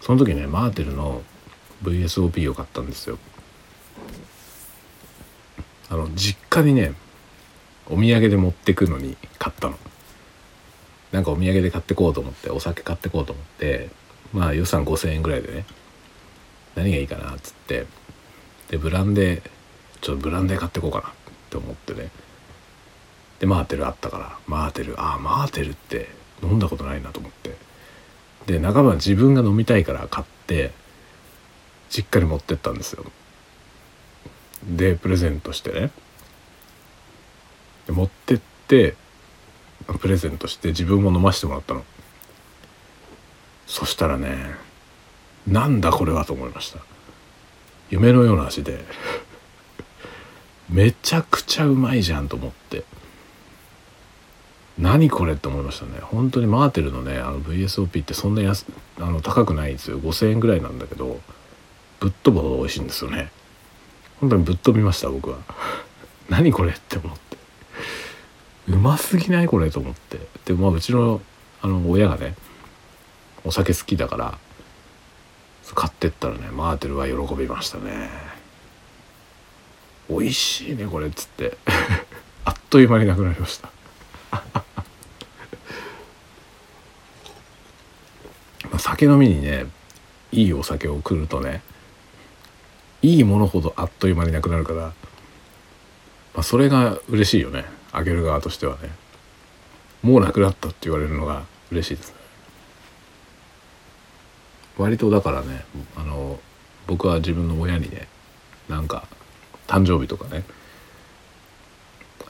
[0.00, 1.22] その時ねマーテルの
[1.82, 3.18] VSOP を買ったんですよ。
[5.90, 6.92] あの実家にね
[7.90, 9.78] お土産で持ってくのに買ったの。
[11.12, 13.88] なんかお土産で買ってこうと思ってお酒買ってこうと思って
[14.32, 15.64] まあ予算5,000円ぐらいでね
[16.74, 17.86] 何がいいかなっつって
[18.70, 19.42] でブランデー
[20.02, 21.10] ちょっとブランデー買ってこうかなっ
[21.50, 22.10] て思ってね。
[23.40, 26.08] でマーテルあったからマーテルああマーテルって
[26.42, 27.56] 飲んだことないなと思って。
[28.46, 30.72] で半ば自分が飲みたいから買って
[31.88, 33.04] 実家に持ってったんですよ。
[34.64, 35.90] でプレゼントしてね。
[37.88, 38.94] で持ってって
[39.98, 41.82] プレゼントして自分も飲ましてもらったの。
[43.66, 44.36] そしたらね
[45.46, 46.80] なんだこれはと思いました。
[47.90, 48.84] 夢のような味で
[50.68, 52.84] めちゃくちゃうまいじゃんと思って。
[54.78, 55.98] 何これって思いましたね。
[56.02, 58.66] 本当にマーテルのねあの VSOP ってそんな安
[59.00, 59.98] あの高くないんですよ。
[59.98, 61.20] 5000円ぐらいなんだけど
[61.98, 63.30] ぶっ飛ぶほど美味しいんですよね。
[64.20, 65.38] 本当にぶっ飛びました僕は。
[66.28, 67.27] 何これって思って。
[68.68, 70.18] うますぎないこれと思って。
[70.44, 71.20] でまあうちの
[71.60, 72.34] あの親がね
[73.44, 74.38] お酒好きだから
[75.74, 78.10] 買ってったらねマーテルは喜びましたね。
[80.08, 81.56] 美味しいねこれっつって。
[82.44, 83.70] あっという間になくなりました。
[84.32, 84.62] ま
[88.74, 89.66] あ酒飲みにね
[90.32, 91.62] いいお酒を来るとね
[93.00, 94.92] いいものほどあっという間になくなるから、ま
[96.36, 97.77] あ、それが嬉しいよね。
[97.92, 98.90] あげる側としてはね
[100.02, 102.18] もうなくなったって言われるのが嬉しいですね。
[104.76, 105.64] 割とだからね
[105.96, 106.38] あの
[106.86, 108.06] 僕は自分の親にね
[108.68, 109.08] なんか
[109.66, 110.44] 誕生日とかね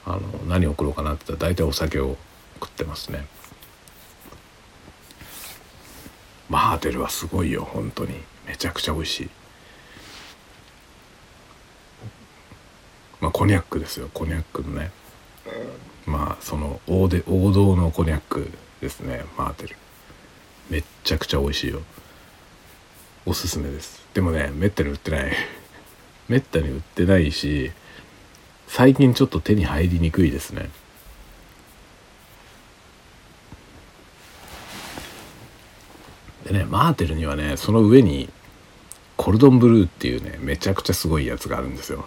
[0.07, 2.17] あの何送ろうかなって言ったら大体お酒を
[2.61, 3.27] 食ってますね。
[6.49, 8.15] マーテルはすごいよ本当に。
[8.47, 9.31] めちゃくちゃ美味しい。
[13.21, 14.91] まあコニャックですよコニャックのね。
[16.07, 19.25] まあその王で王道のコニャックですね。
[19.37, 19.77] マーテル。
[20.71, 21.81] めっちゃくちゃ美味しいよ。
[23.27, 24.03] おすすめです。
[24.15, 25.33] でもねめったに売ってない。
[26.29, 27.73] めったに売ってないし
[28.67, 30.71] 最近ちょっと手に入りにくいですね。
[36.45, 38.31] でねマーテルにはねその上に
[39.17, 42.07] コルドンブルーっていうねめちゃくちゃすごいやつがあるんですよ。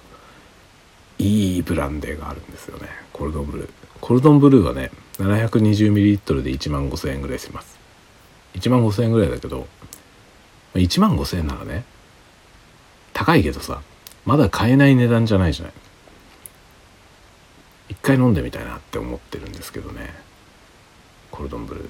[1.19, 2.87] いいブランデーがあるんですよね。
[3.21, 3.69] コルドンブルー。
[4.01, 7.77] コルドンブルーはね 720ml で1万5000円ぐらいします。
[8.55, 9.67] 1万5000円ぐらいだけど
[10.73, 11.83] 1万5000円ならね
[13.13, 13.83] 高いけどさ
[14.25, 15.73] まだ買えない値段じゃないじゃない。
[17.89, 20.15] 一回飲んでみたいなって思ってるんですけどね。
[21.29, 21.89] コルドンブルー。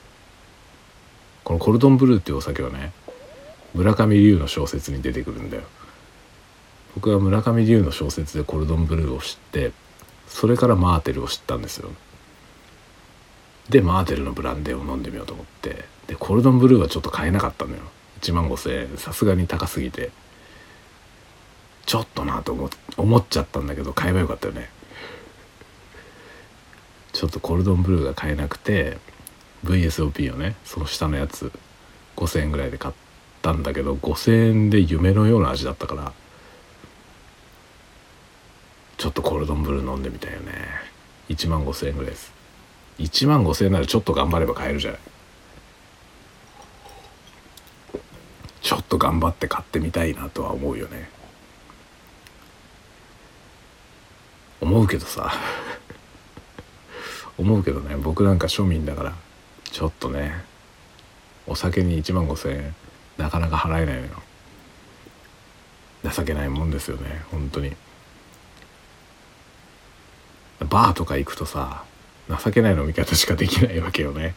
[1.46, 2.92] このコルドンブルーっていうお酒はね
[3.74, 5.64] 村上龍の小説に出てくるんだよ。
[6.94, 9.72] 僕は村上龍の小説でコルドンブルーを知って
[10.32, 11.90] それからマーテルを知ったんですよ。
[13.70, 15.86] でマーテルのブランデーを飲んでみようと思って。
[16.08, 17.84] でコルドンブルーはちょっと買えなかったのよ。
[18.22, 20.12] 1万5,000円さすがに高すぎて。
[21.86, 24.70] ちょっとなと思思っちゃったんだけど買えばよかったよね。
[27.12, 28.98] ちょっとコルドンブルーが買えなくて
[29.66, 31.52] VSOP をねその下のやつ
[32.16, 32.94] 5,000円ぐらいで買っ
[33.42, 36.14] たんだけど5,000円で夢のような味だったから
[39.02, 40.54] ちょっとコールドンブルー飲んでみたいよね。
[41.28, 42.32] 1万5,000円ぐらいです。
[43.00, 45.00] 1万5,000円ならちょっと頑張れば買えるじゃない。
[48.62, 51.10] ちょっと頑張って買ってみたいなとは思うよね。
[54.62, 55.34] 思うけどさ。
[57.40, 57.96] 思うけどね。
[57.96, 59.16] 僕なんか庶民だから
[59.64, 60.46] ちょっとね
[61.48, 62.76] お酒に1万5,000円
[63.18, 64.10] なかなか払えないのよ。
[66.04, 67.24] 情けないもんですよね。
[67.32, 67.76] 本当に。
[70.66, 71.84] バーとか行くとさ
[72.30, 74.36] 情けない飲み方しかできないわけよね。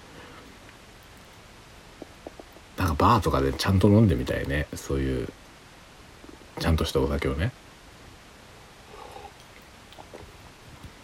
[2.77, 4.67] なんかバーとかでちゃんと飲んでみたいね。
[4.75, 5.29] そういう
[6.59, 7.53] ちゃんとしたお酒をね。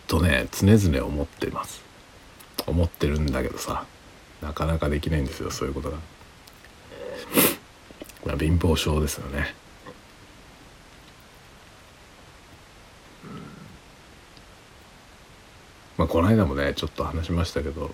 [0.06, 1.83] とね常々思ってます。
[2.66, 3.85] 思ってるんだけどさ
[4.42, 5.98] なかなかできないんですよそういうことが。
[8.26, 9.54] まあ貧乏症ですよね。
[16.00, 17.90] まあこの間もねちょっと話しましたけど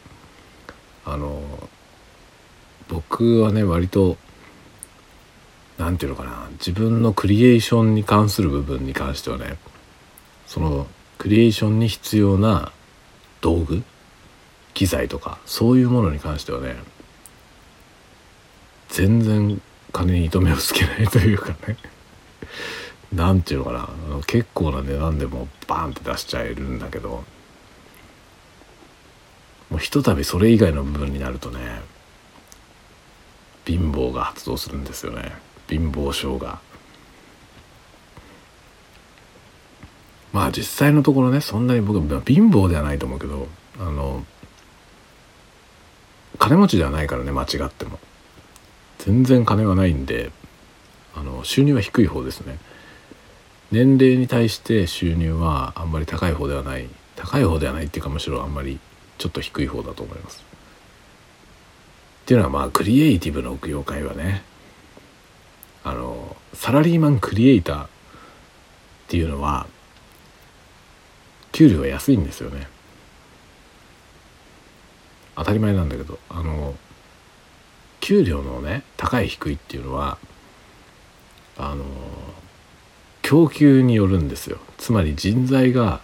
[1.05, 1.42] あの
[2.87, 4.16] 僕はね割と
[5.77, 9.57] 何て言うのかな自分のクリエーションに関する部分に関してはね
[10.47, 10.87] その
[11.19, 12.71] クリエーションに必要な
[13.40, 13.83] 道具
[14.73, 16.77] 機材とかそういうものに関してはね
[18.88, 21.77] 全然金に糸目をつけないというかね
[23.12, 27.25] 何て言うのかな結構な値段でもバーンって出しちゃえるんだけど
[29.70, 31.81] もうひとたびそれ以外の部分になるとね
[33.64, 35.33] 貧乏が発動するんですよね。
[35.68, 36.61] 貧乏症が。
[40.33, 43.48] まあ実際のところねそんなに僕は貧乏ではないと思うけど
[43.81, 44.24] あの
[46.38, 47.98] 金持ちではないからね間違っても。
[48.98, 50.31] 全然金はないんで
[51.14, 52.59] あの収入は低い方ですね。
[53.72, 56.88] 年齢に対して収入はあんまり高い方ではない。
[57.16, 58.79] 高い方ではないっていうかむしろあんまり
[59.18, 60.44] ちょっと低い方だと思います。
[62.22, 64.42] っていうのはまあクリエイティブの業界はね
[65.85, 67.88] あのサラリーマンクリエイターっ
[69.09, 69.68] ていうのは
[71.52, 72.66] 給料が安いんですよね。
[75.37, 76.74] 当たり前なんだけどあの
[78.00, 80.18] 給料のね高い低いっていうのは
[81.57, 81.85] あの
[83.22, 84.59] 供給によるんですよ。
[84.79, 86.00] つまり人材が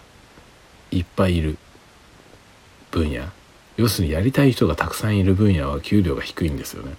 [0.91, 1.57] いっぱいいる。
[2.93, 3.23] 分野。
[3.75, 6.93] 要するにやりたい人がたくさんいる分野は給料が低いんですよね。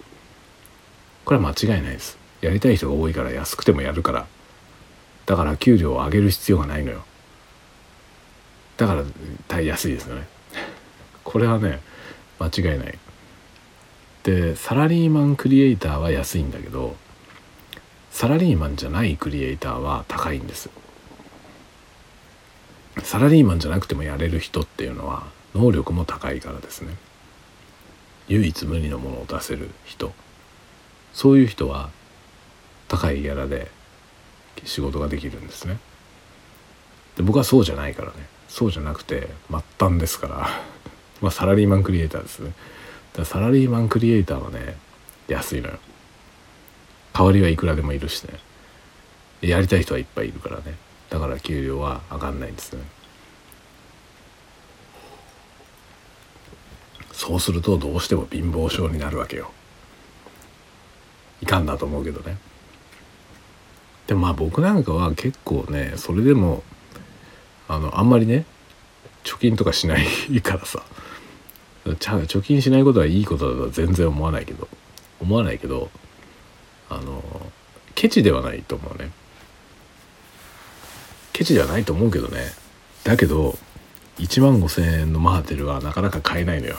[1.25, 2.19] これは間違いないです。
[2.41, 4.27] やりたい人が多いから安くてもやるから。
[5.25, 7.05] だから給料を上げる必要がないのよ。
[8.77, 9.05] だか
[9.49, 10.27] ら安いですよね。
[11.23, 11.81] これはね
[12.41, 12.99] 間違いない。
[14.25, 16.97] でサラリーマンクリエイターは安いんだけど
[18.11, 20.71] サラリーマンじゃないクリエイターは高いんです
[23.03, 26.95] サラリーマンじゃなくてもやれる人っていうのは能力も高いからですね。
[28.29, 30.13] 唯一無二のものを出せる人。
[31.13, 31.91] そういう人は
[32.89, 33.71] 高いギャラで
[34.65, 35.79] 仕事ができるんですね。
[37.17, 38.15] で僕はそうじゃないからね。
[38.49, 40.49] そうじゃなくて末端ですから。
[41.23, 42.53] まあサラリーマンクリエイターですね。
[43.13, 44.77] だサラリーマンクリエイターはね
[45.29, 45.79] 安いのよ。
[47.13, 48.41] 代わりはいくらでもいるしね。
[49.41, 50.77] やりたい人はいっぱいいるからね。
[51.11, 52.83] だから給料は上がんないんですね。
[57.15, 59.51] そうするとどうしても貧乏症になるわけよ。
[61.41, 62.37] いかんだと思うけどね。
[64.07, 66.63] でもまあ僕なんかは結構ねそれでも
[67.69, 68.45] あのあんまりね
[69.23, 70.07] 貯金とかしない
[70.43, 70.83] からさ。
[71.85, 74.69] 貯金しないことはいいことだとは全然思わないけど
[75.21, 75.91] 思わないけど
[76.89, 77.23] あの
[77.95, 79.11] ケチではないと思うね。
[81.33, 82.41] ケチではないと思うけどね。
[83.05, 83.59] だけど
[84.19, 86.77] 1万5,000円のマーテルはなかなか買えないのよ。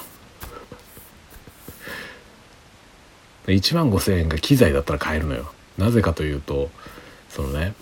[3.47, 5.51] 1万5,000円が機材だったら買えるのよ。
[5.77, 6.69] なぜかというと
[7.29, 7.73] そのね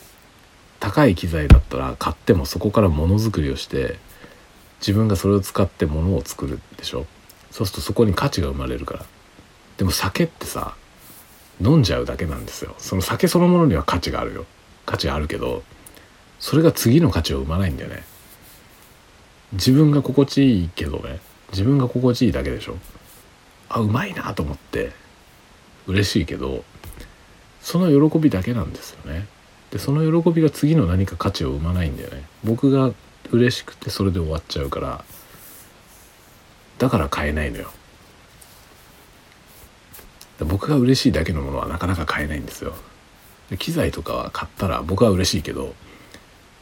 [0.79, 3.97] 高い機材だったら買ってもそこからものづくりをして
[4.79, 7.05] 自分がそれを使ってものを作るでしょ。
[7.51, 9.05] そうするとそこに価値が生まれるから。
[9.77, 10.75] でも酒ってさ
[11.61, 12.75] 飲んじゃうだけなんですよ。
[12.79, 14.45] その酒そのものには価値があるよ。
[14.85, 15.63] 価値があるけど
[16.39, 18.03] それが次の価値を生まないんだよね。
[19.53, 21.19] 自分が心地いいけどね。
[21.51, 22.77] 自分が心地いいだけでしょ。
[23.69, 24.91] あうまいなと思って
[25.87, 26.63] 嬉しいけど
[27.61, 29.27] その喜びだけなんですよね。
[29.71, 32.23] でその喜びが次の何か価値を生まないんだよね。
[32.43, 32.91] 僕が
[33.31, 35.03] 嬉しくてそれで終わっちゃうから
[36.77, 37.71] だから買えないのよ。
[40.39, 42.73] 僕が嬉しいだけのものはなかなか買えないんですよ。
[43.59, 45.75] 機材とかは買ったら僕は嬉しいけど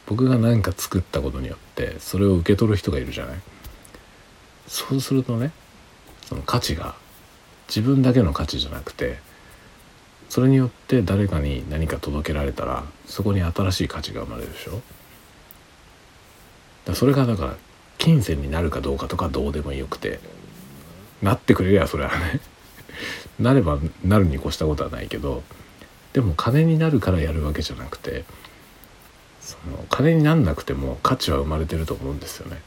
[0.06, 3.40] 僕が何か作ったことによってそれを受け取る人がいるじゃない。
[4.68, 5.52] そうするとね
[6.26, 6.94] その価値が
[7.74, 9.18] 自分だけの価値じゃなくて
[10.28, 14.82] それによって誰かに何か届けられたらそこに新しい価値が生まれるでしょ？
[16.84, 17.56] だそれがだから
[17.98, 20.20] 金銭になるかどうかとかどうでもよくて
[21.22, 22.40] なってくれりゃそれはね
[23.40, 25.42] なればなるに越したことはないけど
[26.12, 28.24] でも金になるからやるわけじゃなくて
[29.40, 32.60] その金になんなくても価値は生まれてると思うんですよね。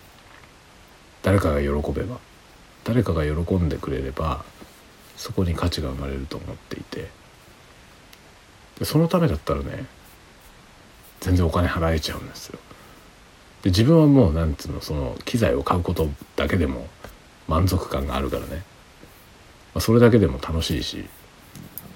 [1.23, 2.19] 誰かが喜べば
[2.83, 4.43] 誰かが喜んでくれれば
[5.17, 7.09] そこに価値が生まれると思っていて。
[8.79, 9.85] でそのためだったらね
[11.21, 12.59] 全然お金払えちゃうんですよ。
[13.63, 16.87] で自分はもうなんつうのその機材を買うことだけでも
[17.47, 18.57] 満足感があるからね、
[19.73, 21.05] まあ、それだけでも楽しいし。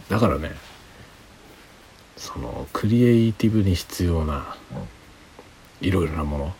[0.09, 0.51] だからね
[2.17, 4.55] そのクリエイティブに必要な
[5.81, 6.53] いろいろなもの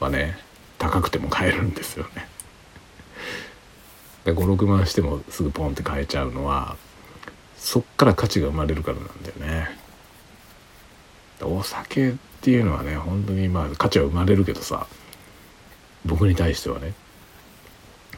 [0.00, 0.38] はね
[0.78, 2.28] 高くても買えるんですよね。
[4.24, 6.76] 56万してもすぐポンって買えちゃうのは
[7.56, 9.78] そっから価値が生まれるからなんだよね。
[11.42, 14.86] お酒っていうのはね本当にまあ価値は生まれるけどさ
[16.06, 16.94] 僕に対してはね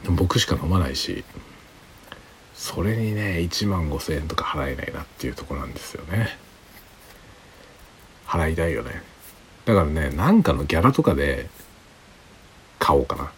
[0.05, 1.23] 僕しか飲まないし
[2.53, 6.37] それにね1万5,000円とか払えないなっていうとこなんですよね。
[8.25, 9.01] 払いたいよね。
[9.65, 11.49] だからねなんかのギャラとかで
[12.79, 13.31] 買おうかな。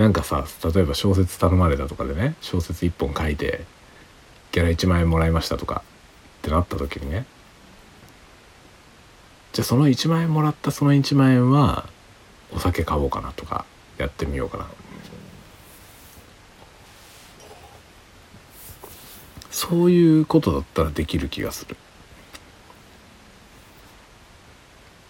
[0.00, 3.66] なんかさ例えば小説頼まれたとかでね小説1本書いて
[4.50, 5.82] ギャラ1万円もらいましたとか
[6.38, 7.26] ってなった時にね。
[9.52, 11.86] じゃあその1万円もらったその1万円は
[12.50, 13.66] お酒買おうかなとか
[13.98, 14.66] やってみようかな。
[19.50, 21.76] そういうことだったらできる気がする。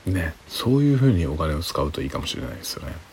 [0.06, 3.09] ねそういうふうにお金を使うといいかもしれないですよね。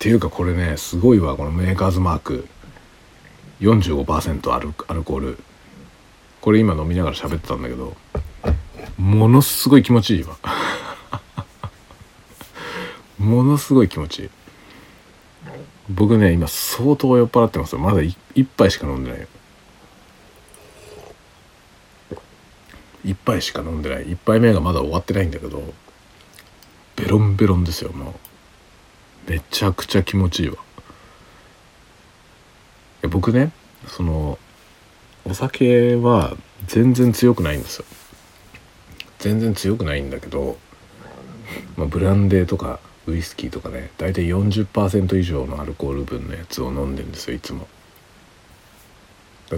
[0.00, 2.48] っていうかこれねすごいわこのメーカーズマーク。
[3.60, 5.38] 45%アルアルコール。
[6.40, 7.94] これ今飲みながら喋ってたんだけど
[8.96, 10.38] ものすごい気持ちいいわ。
[13.20, 14.30] ものすごい気持ちいい。
[15.90, 17.80] 僕ね今相当酔っ払ってますよ。
[17.80, 19.26] まだ一杯しか飲んでないよ。
[23.04, 24.10] 一杯しか飲んでない。
[24.10, 25.74] 一杯目がまだ終わってないんだけど
[26.96, 28.29] ベロンベロンですよもう。
[29.26, 30.56] めちゃくちゃ気持ちいいわ。
[33.08, 33.52] 僕ね
[33.86, 34.38] その
[35.24, 37.84] お酒は全然強くないんですよ。
[39.18, 40.58] 全然強くないんだけど、
[41.76, 47.68] まあ、ブランデーとかウイスキーとかね大体40%以上のアルコール分のやつを飲んでるんですよいつも。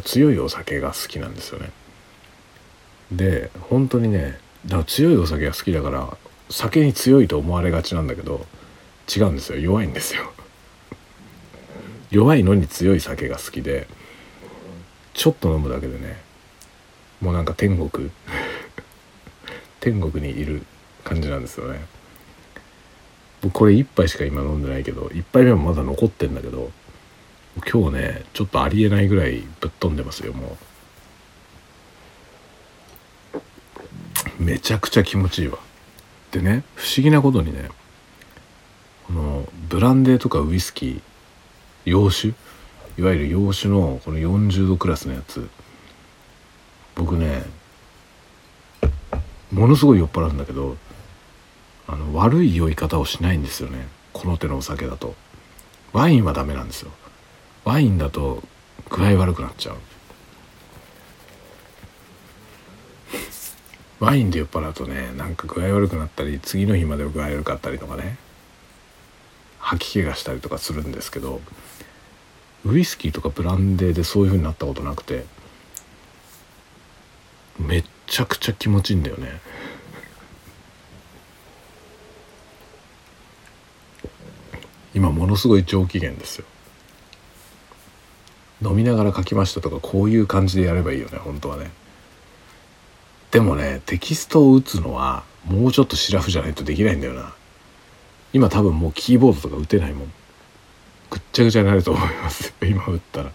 [0.04, 1.70] 強いお酒が好きなんですよね。
[3.10, 6.16] で本当にねだから強いお酒が好きだから
[6.48, 8.46] 酒に強いと思われがちなんだけど
[9.14, 9.58] 違うんですよ。
[9.58, 10.32] 弱いんですよ。
[12.10, 13.86] 弱いのに強い酒が好きで
[15.14, 16.20] ちょっと飲むだけでね
[17.20, 18.10] もうなんか天国。
[19.80, 20.64] 天国にいる
[21.02, 21.84] 感じなんですよね。
[23.42, 26.70] 僕これ1杯しか今飲んでないけど1杯目もまだ残ってんだけど
[27.70, 30.56] 今日ねちょっとありえないぐらいぶっ飛んでますよも
[34.38, 34.42] う。
[34.42, 35.58] めちゃくちゃ気持ちいいわ。
[36.30, 37.68] でね不思議なことにね
[39.12, 41.00] のブランデーとかウイスキー
[41.84, 42.34] 洋酒？
[42.98, 45.48] いわゆる洋酒のこの40度クラスのやつ。
[46.94, 47.42] 僕ね
[49.50, 50.76] ものすごい酔っ払うんだけど
[51.86, 53.86] あの悪い酔い方をしないんですよね。
[54.12, 55.14] この手のお酒だと。
[55.92, 56.90] ワインはダメなんですよ。
[57.64, 58.42] ワインだと
[58.88, 59.76] 具合悪くなっちゃう。
[64.00, 68.16] ワインで酔っ払うとねなんか具合悪くなったり次の日まで具合悪かったりとかね。
[69.72, 71.40] 吐き気がしたりとかするんですけど
[72.66, 75.24] ウイスキーとかブランデーでそういう風になったことなくて
[77.58, 79.40] めっちゃくちゃ気持ちいいんだよね。
[84.94, 86.44] 今ものすごい上機嫌ですよ。
[88.62, 91.70] 飲みながら書きましたとかこういう感じでやればいいよね本当はね。
[93.30, 97.34] でもねテキストを打つのはもうちょっとシラフじゃないとできないんだよな。
[98.32, 100.12] 今多分もうキーボードとか打てないもん。
[101.10, 102.54] ぐっちゃぐちゃになると思います。
[102.64, 103.32] 今打ったら。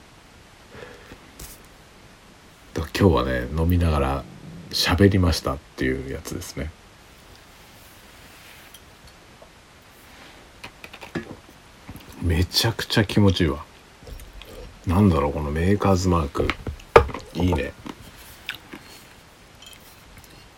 [3.00, 4.24] 今日はね飲みながら
[4.72, 6.72] 喋りましたっていうやつですね。
[12.24, 13.64] めちゃくちゃ気持ちいいわ。
[14.88, 16.48] なんだろうこのメーカーズマーク。
[17.36, 17.74] いいね。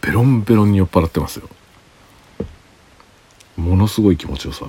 [0.01, 1.49] ベロンベロンに酔っ払ってますよ。
[3.59, 4.65] ものすごい気持ちよさ。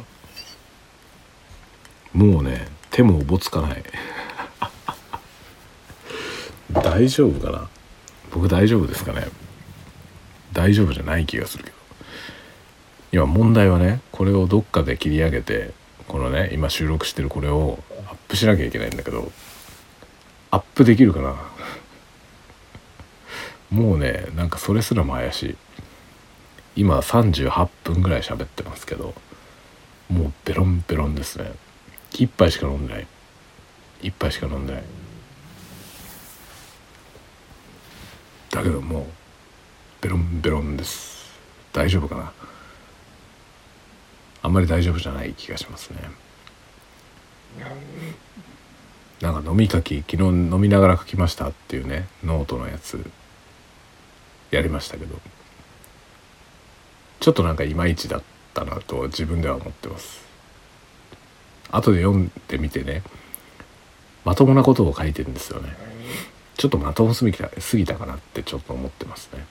[2.13, 3.83] もうね手もおぼつかない。
[6.73, 7.69] 大丈夫かな？
[8.33, 9.29] 僕大丈夫ですかね？
[10.53, 11.77] 大丈夫じゃない気がするけど。
[13.13, 15.73] 今問題はねこれをどっかで切り上げて
[16.07, 19.33] このね今収録してるこれをアップしなきゃいけないんだけど
[20.53, 21.37] アップできるかな？
[23.71, 25.57] もうねなんかそれすらも怪しい。
[26.81, 29.13] 今38分ぐらい喋ってますけど
[30.09, 31.53] もうベロンベロンですね。
[32.13, 33.07] 1杯しか飲んでない。
[34.01, 34.83] 1杯しか飲んでない。
[38.51, 39.05] だけどもう
[40.01, 41.39] ベロンベロンです。
[41.75, 42.33] 大丈夫かな？
[44.41, 45.99] あんまり大丈夫じゃない気がしますね。
[49.21, 53.05] なんか飲み書き昨日飲みながら書きましたっていうねノートのやつ
[54.51, 55.21] やりましたけど。
[57.21, 58.23] ちょっとなんかいまいちだっ
[58.55, 60.25] たなと自分では思ってます。
[61.71, 63.03] 後で読んでみてね
[64.25, 65.77] まともなことを書いてるんですよね。
[66.57, 69.45] ちょっとまともすぎたすぎたかなってちょっと思ってますね。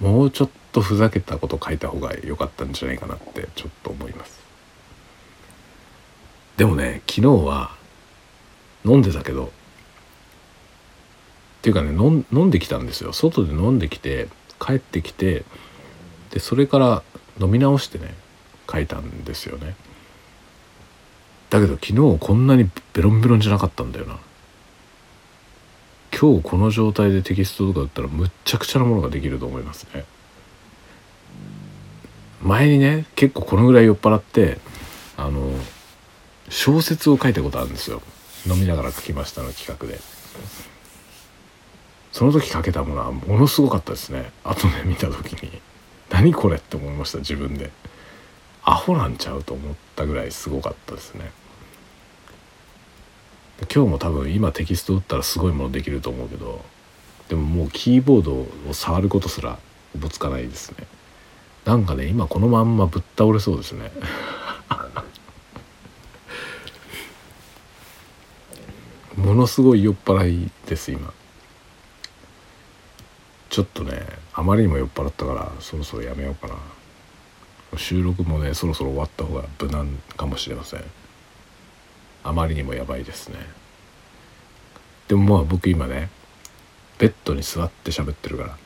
[0.00, 4.40] もうちょっとふざけたこと書いた方が良かったんじゃないかなってちょっと思います。
[6.56, 7.76] でもね昨日は
[8.84, 9.52] 飲んでたけど
[11.58, 13.12] っていうかね飲んできたんですよ。
[13.12, 14.28] 外で飲んできて
[14.60, 15.44] 帰ってきて
[16.30, 17.02] でそれから
[17.40, 18.14] 飲み直してね
[18.70, 19.74] 書いたんですよね。
[21.50, 24.18] だけど昨日こんなにベロンベロンじゃなかったんだよな。
[26.18, 30.04] 今日この状態でテキストとか打ったらむっちゃくちゃなものができると思いますね。
[32.42, 34.58] 前にね結構このぐらい酔っ払って
[35.16, 35.50] あの
[36.50, 38.00] 小説を書いたことあるんですよ。
[38.46, 40.00] 飲みながら書きましたの企画で。
[42.12, 44.32] その時書けたものはものすごかったですね。
[44.44, 45.60] 後で見た時に。
[46.10, 47.70] 何これって思いました自分で。
[48.64, 51.30] アホなんちゃうと思ったぐらいすごかったですね。
[53.74, 56.64] 今日も多分今テキスト打ったらすごいものできると思うけど
[57.28, 59.58] でももうキーボードを触ることすら
[59.96, 60.86] おぼつかないですね。
[61.64, 63.90] なんかね今このまんまぶっ倒れそうですね。
[69.16, 71.12] ものすごい酔っ払いです今。
[73.58, 74.00] ちょっとね
[74.34, 76.54] あまりにも酔っ払ったからそろそろやめようかな。
[77.76, 80.84] 収録もねそろそろ終わった方が無難かもしれません。
[82.22, 83.38] あまりにもやばいですね。
[85.08, 86.08] でもまあ僕今ね
[86.98, 88.56] ベッドに座って喋ってるから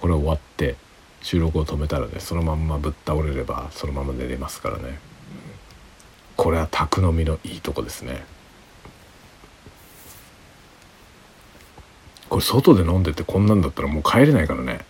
[0.00, 0.76] これ終わって
[1.22, 4.98] 収録を止めたらねそのまんまぶっ倒れればそのまま寝れますからね。
[6.36, 8.26] これは宅飲みのいいとこですね。
[12.28, 14.84] これ外で飲んでてこんなんだったらもう帰れないからね。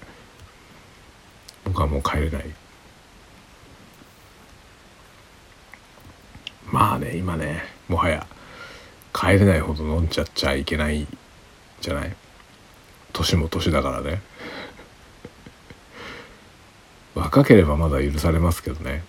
[1.65, 2.45] 僕はもう帰れない。
[6.71, 8.27] まあね今ねもはや
[9.13, 11.07] 帰れないほど飲んじゃっちゃいけない
[11.81, 12.15] じゃない？
[13.13, 14.21] 年も年だからね。
[17.15, 19.05] 若ければまだ許されますけどね。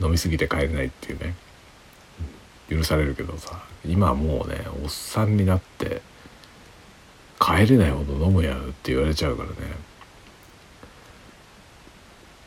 [0.00, 1.34] 飲み過ぎて帰れないっていうね。
[2.68, 6.02] 許されるけどさ今はもうねおっさんになって
[7.40, 9.54] 帰れないほど飲むやんって言われちゃうからね。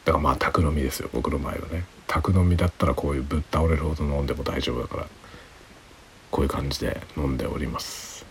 [0.06, 1.86] だからまあ宅飲みですよ僕の場合はね。
[2.08, 5.08] 宅飲みだったらこういうぶっ倒れるほど飲んでも大丈夫だから。
[6.32, 8.26] こういう感じで飲んでおります。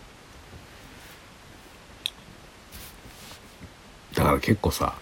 [4.15, 4.95] だから結構さ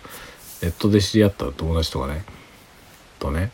[0.61, 2.25] ネットで知り合った友達とかね
[3.19, 3.51] とね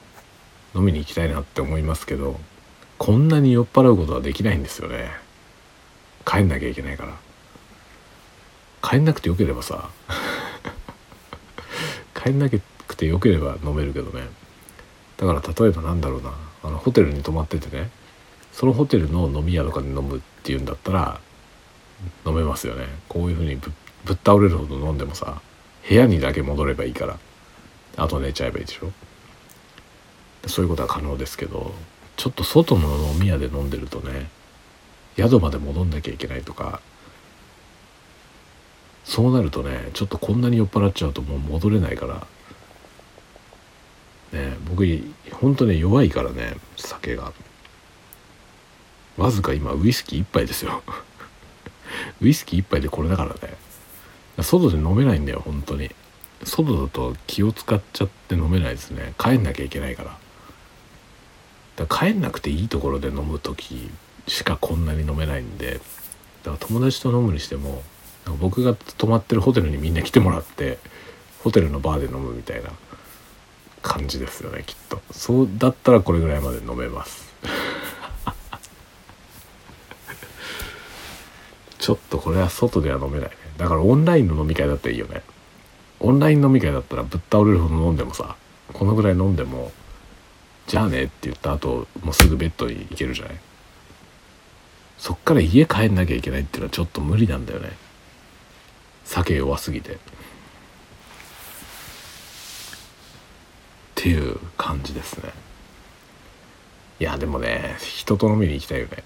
[0.73, 2.39] 飲みに行きたいなって思いますけど
[2.97, 5.11] こんなに酔っ払うことはできないんですよね。
[6.25, 7.15] 帰んなきゃいけないから。
[8.81, 9.89] 帰んなくてよければさ。
[12.15, 12.61] 帰んなく
[12.95, 14.27] てよければ飲めるけどね。
[15.17, 16.33] だから例えばなんだろうな。
[16.63, 17.89] あのホテルに泊まっててね。
[18.51, 21.19] そのホテルの飲み屋とかで飲むっていうんだったら
[22.25, 22.87] 飲めますよね。
[23.07, 23.71] こういうふうにぶ
[24.05, 25.41] ぶっ倒れるほど飲んでもさ
[25.87, 27.17] 部屋にだけ戻ればいいから。
[27.97, 28.91] あと寝ちゃえばいいでしょ。
[30.47, 31.73] そういうことは可能ですけど
[32.17, 34.29] ちょっと外の飲み屋で飲んでるとね
[35.17, 36.81] 宿まで戻んなきゃいけないとか
[39.03, 42.27] そうなるとねちょっとこんなに酔っ払っちゃうともう戻れないから。
[44.31, 44.85] ね僕
[45.33, 47.33] 本当ね弱いからね酒が。
[49.17, 50.83] わずか今ウイスキー1杯ですよ。
[52.21, 53.55] ウイスキー1 杯でこれだからね。
[54.41, 55.91] 外で飲めないんだよ本当に。
[56.43, 59.13] 外だと気を使っちゃって飲めないですね。
[59.19, 60.17] 帰んなきゃいけないから。
[61.75, 63.89] だから帰んなくていいところで飲む時
[64.27, 65.81] しかこんなに飲めないんで。
[66.43, 67.83] だから友達と飲むにしても
[68.39, 70.77] 僕が泊まってるホテルにみんな来てもらって
[71.43, 72.69] ホテルのバーで飲むみたいな
[73.81, 75.01] 感じですよねきっと。
[75.11, 77.31] そうだったらこれぐらいまで飲めます。
[81.79, 83.35] ちょっとこれは外では飲めないね。
[83.57, 85.23] だからオンラインの飲み会だったらいいよね。
[85.99, 88.35] オンライン飲み会だったらぶっ倒れるほど飲んでもさ
[88.73, 89.71] このぐらい飲んでも
[90.67, 93.35] じゃあねって言った後もうすぐベッドに行けるじゃない。
[94.97, 97.71] そっから家帰んなきゃいけないっていうのはちょっと無理なんだよね。
[99.11, 99.95] 酒弱すぎて。
[99.95, 99.97] っ
[103.95, 105.33] ていう感じですね。
[106.99, 109.03] いやでもね人と飲みに行きたいよね。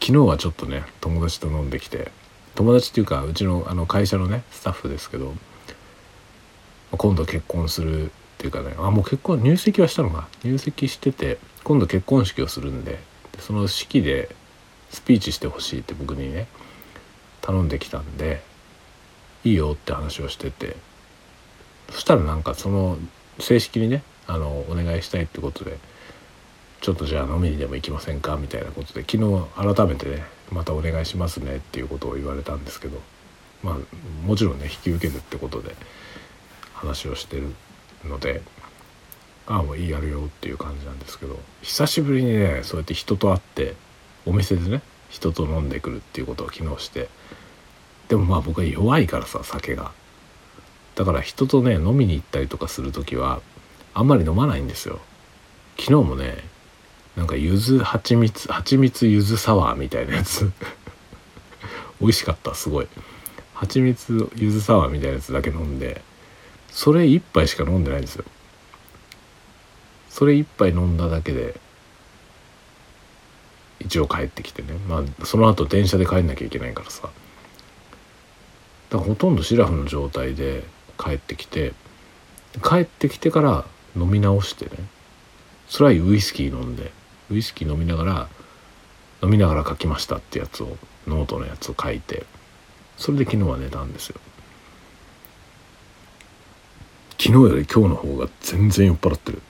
[0.00, 2.10] 昨日はちょっとね友達と飲んできて
[2.54, 5.34] 友達っていうかうちのあの会社のねスタッフですけど
[6.92, 8.08] 今度結婚するっ
[8.38, 10.26] ていうかねあもう結婚入籍はしたのか。
[10.42, 12.98] 入籍してて今度結婚式をするんで
[13.38, 14.34] その式で
[14.90, 16.46] スピーチしてほしいって僕にね
[17.42, 18.42] 頼んできたんで
[19.44, 20.76] いいよって話をしてて。
[21.92, 22.96] そしたらなんかその
[23.38, 25.78] 正式にねあのお願いしたいってことで
[26.80, 33.00] ちょっとじゃあ飲みにでも行きませんかみたいなことで昨日改めてねまたお願いしますねっていうことを言われたんですけど
[33.62, 35.74] まあもちろんね引き受けるってことで
[36.72, 37.54] 話をしてる
[38.04, 38.42] ので
[39.46, 43.74] ああもういいやるよっていう感じなんですけど久しぶりにねそうやって人と会って
[44.24, 47.08] お店でね人と飲んでくるっていうことを昨日して
[48.08, 49.92] でもまあ僕は弱いからさ酒が。
[50.94, 53.40] だから人とね飲みに行ったりとかする時は
[53.94, 55.00] あんまり飲まないんですよ。
[55.78, 56.36] 昨日もね
[57.16, 60.50] なんか柚子蜂蜜蜂蜜柚子サワーみたいなやつ。
[62.00, 62.88] 美味しかったすごい。
[63.54, 66.02] 蜂蜜柚子サワーみたいなやつだけ飲んで
[66.70, 68.24] それ一杯しか飲んでないんですよ。
[70.08, 71.58] それ一杯飲んだだけで
[73.80, 74.74] 一応帰ってきてね。
[74.88, 77.08] まあその後電車で帰んなきゃいけないからさ。
[78.92, 80.64] だほとんどシラフの状態で
[80.98, 81.72] 帰ってきて
[82.62, 83.64] 帰ってきてから
[83.96, 84.72] 飲み直してね。
[85.66, 86.92] それはウイスキー飲んで
[87.30, 88.28] ウイスキー飲みながら
[89.22, 90.76] 飲みながら書きましたってやつを
[91.06, 92.26] ノートのやつを書いて
[92.98, 94.20] それで昨日は寝たんですよ。
[97.18, 99.40] 昨日より今日の方が全然酔っ払ってる。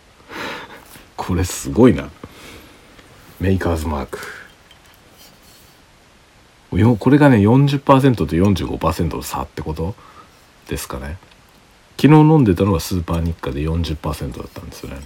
[1.17, 2.09] これすごいな。
[3.41, 4.42] メーカーズマーク。
[6.79, 9.95] よこれがね40%と45%の差ってこと？
[10.69, 11.19] ですかね。
[12.01, 14.97] 昨日飲んでたのがスーパー日課で40%だったんですよね。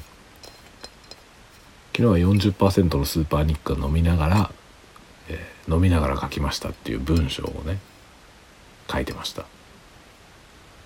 [1.97, 4.51] 昨日は40%のスーパー日課飲みながら、
[5.29, 7.79] えー、飲みながら書きましたっていう文章をね
[8.91, 9.45] 書いてました。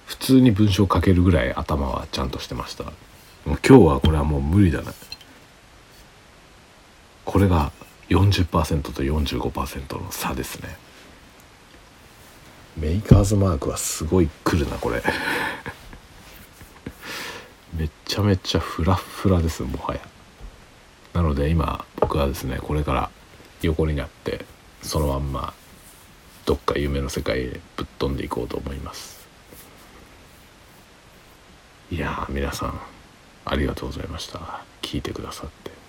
[0.06, 2.84] 普通に文章書けるぐらい頭はちゃんとしてました。
[2.84, 2.92] もう
[3.46, 4.92] 今日はこれはもう無理だな。
[7.24, 7.70] これが
[8.10, 10.76] 40%と45%の差ですね。
[12.76, 15.02] メーカーズマークはすごい来るなこれ。
[17.74, 20.00] めちゃめちゃフラフラですもはや。
[21.14, 23.10] なので今僕はですねこれから
[23.62, 24.44] 横になって
[24.82, 25.54] そのまんま
[26.46, 29.20] どっか夢の世界へぶっ飛んでいこうと思います。
[31.92, 32.80] いや皆さん
[33.44, 34.64] ありがとうございました。
[34.82, 35.79] 聞いてくださって。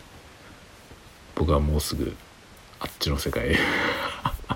[1.36, 2.16] 僕はもうすぐ
[2.80, 3.56] あっちの世界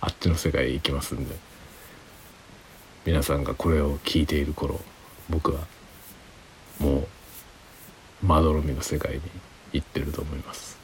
[0.00, 1.36] あっちの世界へ行きますんで
[3.04, 4.80] 皆さんがこれを聞いている頃
[5.28, 5.60] 僕は
[6.78, 7.08] も
[8.22, 9.20] うまどろみの世界に
[9.72, 10.78] 行ってると思います。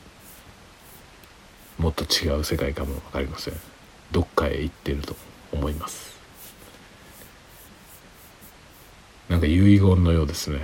[1.78, 3.54] もっと違う世界かも分かりません。
[4.12, 5.16] どっかへ行ってると
[5.52, 6.14] 思います。
[9.30, 10.60] なんか遺言のようですね。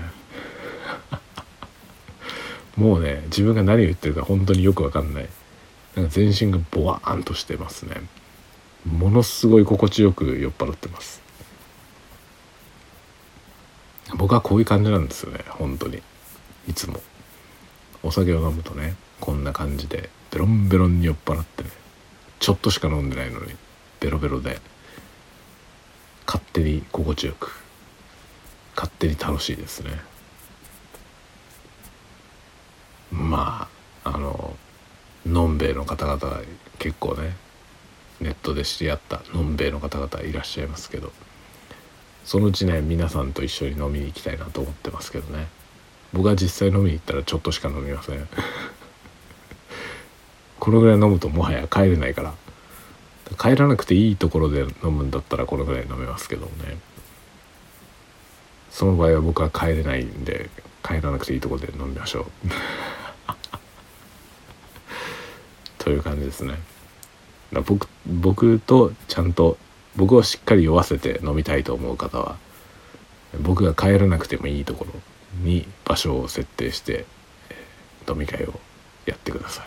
[2.76, 5.28] もうね自分が何を言ってるか本当によくわかんない。
[5.94, 7.96] なんか全身がボワーンとしてますね。
[8.84, 11.22] ものすごい心地よく酔っ払ってます。
[14.16, 16.02] 僕はこういう感じなんですよね本当に。
[16.68, 17.00] いつも。
[18.02, 21.70] お酒を飲むとねこんな感じでベロンベロンに酔っ払ってね
[22.38, 23.56] ちょっとしか飲んでないのに
[23.98, 24.60] ベロベロで
[26.26, 27.50] 勝手に心地よく
[28.76, 29.90] 勝手に楽しいですね。
[33.12, 33.68] ま
[34.04, 34.56] ああの
[35.26, 36.40] のんべえの方々
[36.78, 37.36] 結構ね
[38.20, 41.12] ネットで知り合ったのんべえの方々いらっしゃいますけど
[42.24, 45.46] そのうちね皆さんと一緒に飲みに行きたいなと思ってますけどね。
[46.12, 48.28] 僕は実際飲みに行ったらちょっとしか飲みません。
[50.58, 52.34] このぐらい飲むともはや帰れないから。
[53.38, 56.78] 帰らなくていいところで飲むんだったらこのぐらい飲めますけどね。
[58.70, 60.50] その場合は僕は帰れないんで
[60.86, 62.26] 帰らなくていいとこで飲みましょう。
[65.82, 66.58] という感じですね。
[67.66, 69.58] 僕僕とちゃんと
[69.96, 72.36] 僕をしっかり酔わせて飲みたいと思う方は
[73.40, 74.92] 僕が帰らなくてもいいところ
[75.42, 77.06] に場所を設定して
[78.08, 78.60] 飲み会を
[79.06, 79.66] やってください。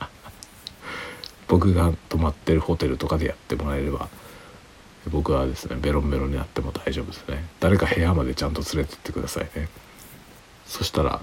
[1.48, 4.08] 僕が泊まってるホテルとかでやってもらえれば
[5.08, 7.44] 僕はですねベロンベロンになっても大丈夫ですね。
[7.60, 9.68] 誰か部屋までちゃんと連れてってくださいね。
[10.66, 11.20] そしたら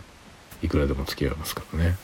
[0.61, 1.97] いくらでも付き合いますからね。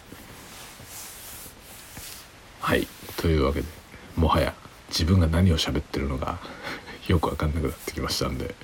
[2.59, 2.87] はい。
[3.17, 3.67] というわけで
[4.15, 4.53] もはや
[4.89, 6.39] 自分が何を喋ってるのが
[7.07, 8.55] よく分かんなくなってきましたんで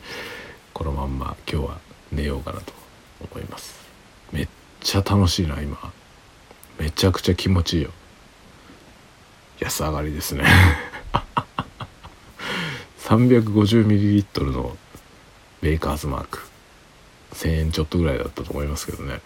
[0.73, 1.79] このまんま今日は
[2.11, 2.73] 寝ようかなと
[3.31, 3.75] 思います。
[4.31, 4.47] めっ
[4.81, 5.77] ちゃ楽しいな今。
[6.79, 7.91] めちゃくちゃ気持ちいいよ。
[9.59, 10.45] 安上がりですね。
[12.99, 14.77] 350ml の
[15.61, 16.52] ベーカーズマーク。
[17.33, 19.19] 1000円ちょっとぐらいだったと思いますけどね。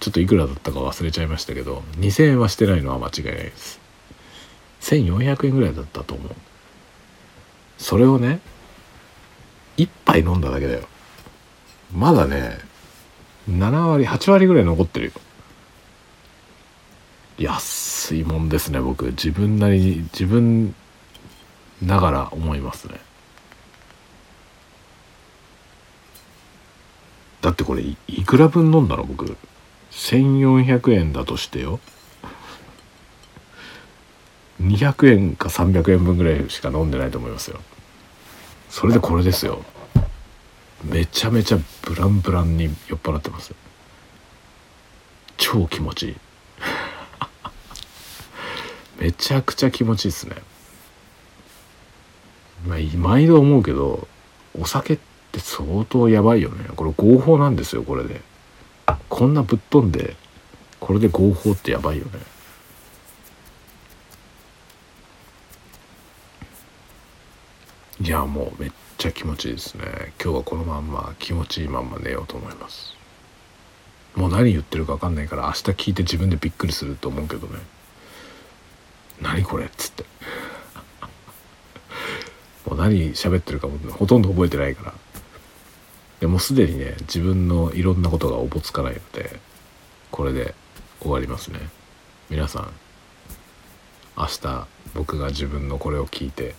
[0.00, 3.80] ちょっといくらだったか忘れちゃいましたけど2000円はしてないのは間違いないです。
[4.80, 6.32] 1400円ぐらいだったと思う。
[7.78, 8.40] それをね
[9.76, 10.82] 1杯飲んだだけだよ。
[11.92, 12.58] まだね
[13.48, 15.12] 7割8割ぐらい残ってるよ。
[17.38, 19.06] 安いもんですね僕。
[19.06, 20.74] 自分なりに自分
[21.82, 23.00] ながら思いますね。
[27.44, 29.04] だってこれいくら分飲んだの？
[29.04, 29.36] 僕。
[29.90, 31.78] 1400円だとしてよ。
[34.62, 37.60] 200円か300円分ぐらいしか飲んでないと思いますよ。
[38.70, 39.62] それでこれですよ。
[40.84, 43.54] めちゃめちゃブランブランに酔っ払ってます
[45.36, 46.16] 超気持ちいい。
[49.04, 50.36] めちゃくちゃ気持ちいいですね。
[52.66, 54.08] まあ毎度思うけど
[54.58, 56.66] お酒って相当やばいよね。
[56.76, 58.20] これ合法なんですよこれで。
[59.08, 60.16] こんなぶっ飛んで
[60.80, 62.10] これで合法ってやばいよね。
[68.00, 70.12] いやもうめっちゃ気持ちいいですね。
[70.22, 72.94] 今日はこのまんま気持ちいいまんま寝ようと思います。
[74.14, 77.58] もう何言ってるか分かんないから明日聞いて自分でびっくりすると思うけどね
[79.20, 80.04] 「何これ?」っつって。
[82.66, 84.94] もう何喋ってるかもほとんど覚えてないから。
[86.24, 89.38] でもうすでにね自分のいろんなことがおぼつかないので
[90.10, 90.54] これで
[91.02, 91.58] 終わりますね。
[92.30, 92.72] 皆さん
[94.16, 96.54] 明日僕が自分のこれを聞いて、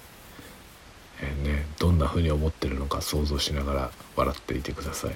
[1.20, 5.16] えー、ね、どんな風に思ってるのか想像しながら笑っていてください。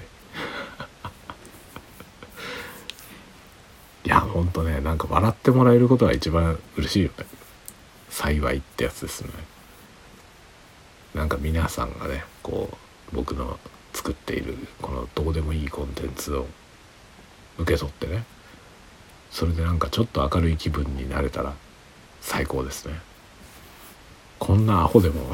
[4.04, 7.26] いやほんとねなんか笑ってもらえることが一番嬉しいよね。
[8.08, 9.30] 幸いってやつですね。
[11.14, 12.68] なんか皆さんがねこ
[13.12, 13.56] う僕の
[13.92, 16.46] 作っているこのどうでもいいコンテンツを
[17.58, 18.24] 受け取ってね。
[19.30, 21.54] それでなんかちょっと明るい気分になれたら
[22.20, 22.94] 最高ですね。
[24.38, 25.30] こんなアホでも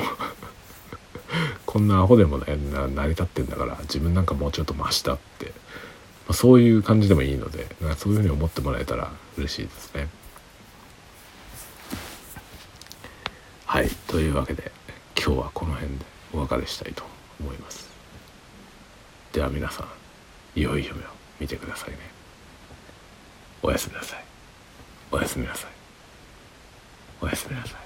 [1.64, 5.52] こんなアホでもね成り立ってんだから自分なんかもうちょっとマシだって、ま
[6.30, 10.08] あ、そういう感じでもいいのでなんかそういうふうに思ってもらえたら嬉しいですね。
[13.64, 13.88] はい。
[14.08, 14.72] というわけで
[15.16, 17.04] 今日はこの辺でお別れしたいと
[17.40, 17.95] 思います。
[19.36, 19.86] では皆さん
[20.58, 21.04] 良い夢を
[21.38, 21.98] 見てくださいね。
[23.62, 24.24] おやすみなさい。
[25.12, 25.70] おやすみなさい。
[27.20, 27.85] おやすみなさい。